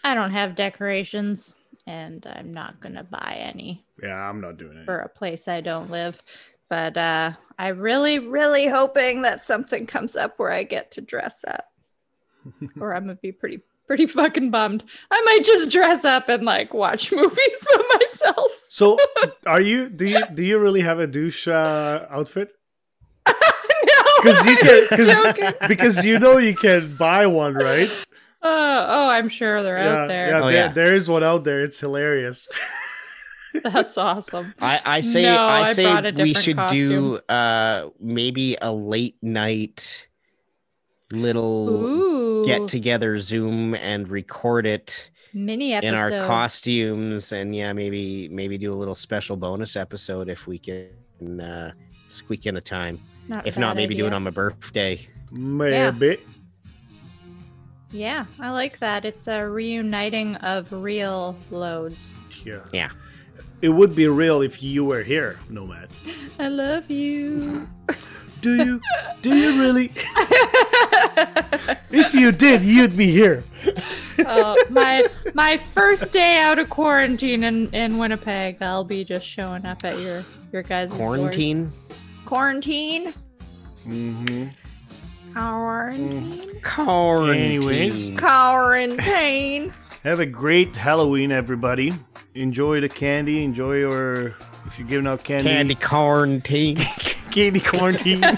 [0.05, 1.55] I don't have decorations,
[1.86, 4.84] and I'm not gonna buy any Yeah, I'm not doing it.
[4.84, 6.22] for a place I don't live.
[6.68, 11.44] But uh, I really, really hoping that something comes up where I get to dress
[11.46, 11.64] up,
[12.80, 14.84] or I'm gonna be pretty, pretty fucking bummed.
[15.11, 18.52] I might just dress up and like watch movies by myself.
[18.68, 18.98] So,
[19.46, 19.88] are you?
[19.90, 20.24] Do you?
[20.32, 22.52] Do you really have a douche uh, outfit?
[23.26, 23.34] No,
[24.22, 25.44] because you can, joking.
[25.44, 27.90] cause, because you know you can buy one, right?
[28.42, 30.28] Uh, oh, I'm sure they're yeah, out there.
[30.28, 30.72] Yeah, Oh, there, yeah.
[30.72, 31.61] there is one out there.
[31.61, 32.48] It's hilarious.
[33.64, 34.54] That's awesome.
[34.61, 36.88] I, I say No, I I say brought a we should costume.
[36.88, 40.06] do uh maybe a late night
[41.12, 42.46] little Ooh.
[42.46, 45.88] get together Zoom and record it Mini episode.
[45.88, 50.59] in our costumes and yeah maybe maybe do a little special bonus episode if we
[50.59, 51.72] can uh
[52.09, 52.98] squeak in the time.
[53.28, 55.06] Not if not, bad maybe do it on my birthday.
[55.30, 56.18] Maybe.
[57.90, 59.04] Yeah, I like that.
[59.04, 62.18] It's a reuniting of real loads.
[62.44, 62.61] Yeah.
[62.72, 62.90] Yeah.
[63.61, 65.88] It would be real if you were here, Nomad.
[66.38, 67.66] I love you.
[68.40, 68.80] Do you?
[69.20, 69.86] Do you really?
[71.90, 73.42] if you did, you'd be here.
[74.24, 79.66] uh, my my first day out of quarantine in, in Winnipeg, I'll be just showing
[79.66, 81.72] up at your your guys' Quarantine?
[82.26, 83.12] Quarantine.
[83.86, 84.48] Mm-hmm.
[85.34, 86.61] Quarantine.
[86.62, 87.44] Quarantine.
[87.44, 89.72] Anyways, Quarantine.
[90.05, 91.92] Have a great Halloween, everybody.
[92.34, 93.42] Enjoy the candy.
[93.44, 94.28] Enjoy your.
[94.66, 95.51] If you're giving out candy.
[95.51, 96.76] Candy quarantine.
[97.30, 98.22] candy quarantine.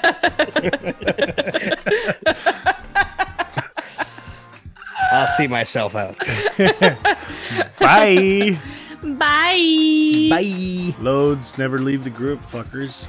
[5.12, 6.16] I'll see myself out.
[7.78, 8.58] Bye.
[9.02, 10.28] Bye.
[10.30, 10.94] Bye.
[11.00, 11.58] Loads.
[11.58, 13.06] Never leave the group, fuckers.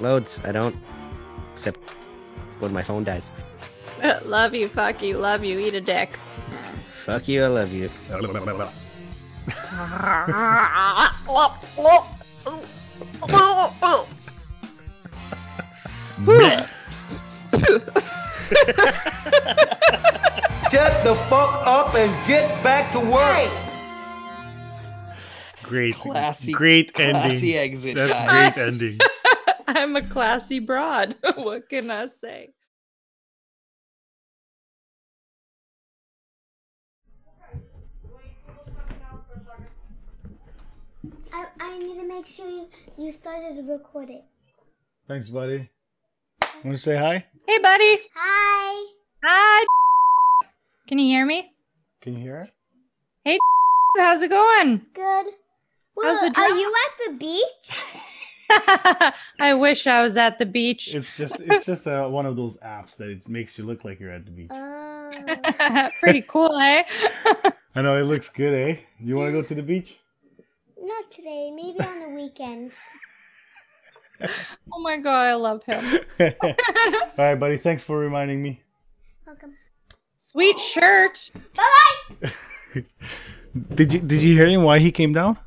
[0.00, 0.38] Loads.
[0.44, 0.74] I don't.
[1.52, 1.78] Except
[2.58, 3.30] when my phone dies.
[4.24, 4.66] love you.
[4.66, 5.18] Fuck you.
[5.18, 5.58] Love you.
[5.58, 6.18] Eat a dick.
[7.04, 7.44] Fuck you.
[7.44, 7.90] I love you.
[20.70, 23.50] Shut the fuck up and get back to work.
[25.62, 25.94] Great.
[25.94, 27.72] Classy- Great classy ending.
[27.72, 28.54] exit, That's guys.
[28.54, 28.98] great ending.
[29.68, 31.16] I'm a classy broad.
[31.36, 32.50] what can I say?
[41.32, 44.22] I, I need to make sure you, you started recording.
[45.08, 45.68] Thanks, buddy.
[46.64, 47.24] Want to say hi?
[47.46, 48.00] Hey, buddy.
[48.14, 48.92] Hi.
[49.24, 49.66] Hi.
[50.88, 51.52] Can you hear me?
[52.00, 52.50] Can you hear it?
[53.24, 53.38] Hey,
[53.96, 54.82] how's it going?
[54.94, 55.26] Good.
[55.96, 57.82] Well, How's the are you at the beach?
[59.40, 60.92] I wish I was at the beach.
[60.92, 64.00] It's just it's just uh, one of those apps that it makes you look like
[64.00, 64.50] you're at the beach.
[64.50, 65.90] Oh.
[66.00, 66.82] Pretty cool, eh?
[67.76, 68.80] I know it looks good, eh?
[68.98, 69.99] You want to go to the beach?
[70.82, 71.50] Not today.
[71.50, 72.72] Maybe on the weekend.
[74.70, 75.82] Oh my god, I love him.
[76.20, 76.28] All
[77.16, 77.56] right, buddy.
[77.56, 78.60] Thanks for reminding me.
[79.26, 79.54] Welcome.
[80.18, 81.30] Sweet shirt.
[81.56, 81.64] Bye
[82.22, 82.32] bye.
[83.74, 84.62] Did you did you hear him?
[84.62, 85.38] Why he came down?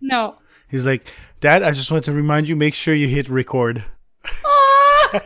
[0.00, 0.34] No.
[0.68, 1.06] He's like,
[1.40, 2.56] Dad, I just want to remind you.
[2.56, 3.84] Make sure you hit record.
[4.44, 5.18] Oh, I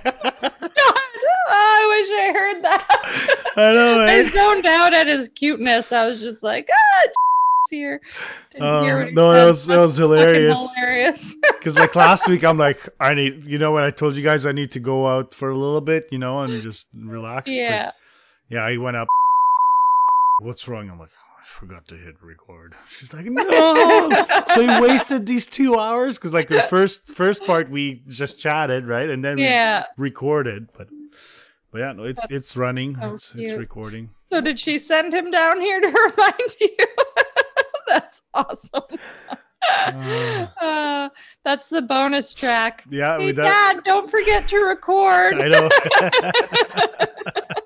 [1.89, 2.87] wish I heard that.
[3.57, 4.01] I know.
[4.01, 5.93] I zoned out at his cuteness.
[5.93, 7.07] I was just like, ah,
[7.71, 8.01] here.
[8.61, 10.59] Um, no, that was that was hilarious.
[10.59, 11.35] hilarious.
[11.63, 13.85] Because like last week, I'm like, I need, you know what?
[13.85, 16.41] I told you guys I need to go out for a little bit, you know,
[16.41, 17.49] and just relax.
[17.49, 17.91] It's like, yeah.
[18.49, 19.07] yeah, I went up.
[20.41, 20.91] What's wrong?
[20.91, 22.75] I'm like, oh, I forgot to hit record.
[22.89, 24.27] She's like, no.
[24.55, 28.87] so we wasted these two hours because like the first first part we just chatted,
[28.87, 29.85] right, and then Yeah.
[29.97, 30.89] we recorded, but
[31.71, 34.11] but yeah, no, it's it's running, so it's, it's recording.
[34.31, 36.77] So did she send him down here to remind you?
[37.93, 38.83] That's awesome.
[40.61, 41.09] Uh,
[41.45, 42.83] that's the bonus track.
[42.91, 45.41] Yeah, Hey, we Dad, don't forget to record.
[45.41, 45.69] I know.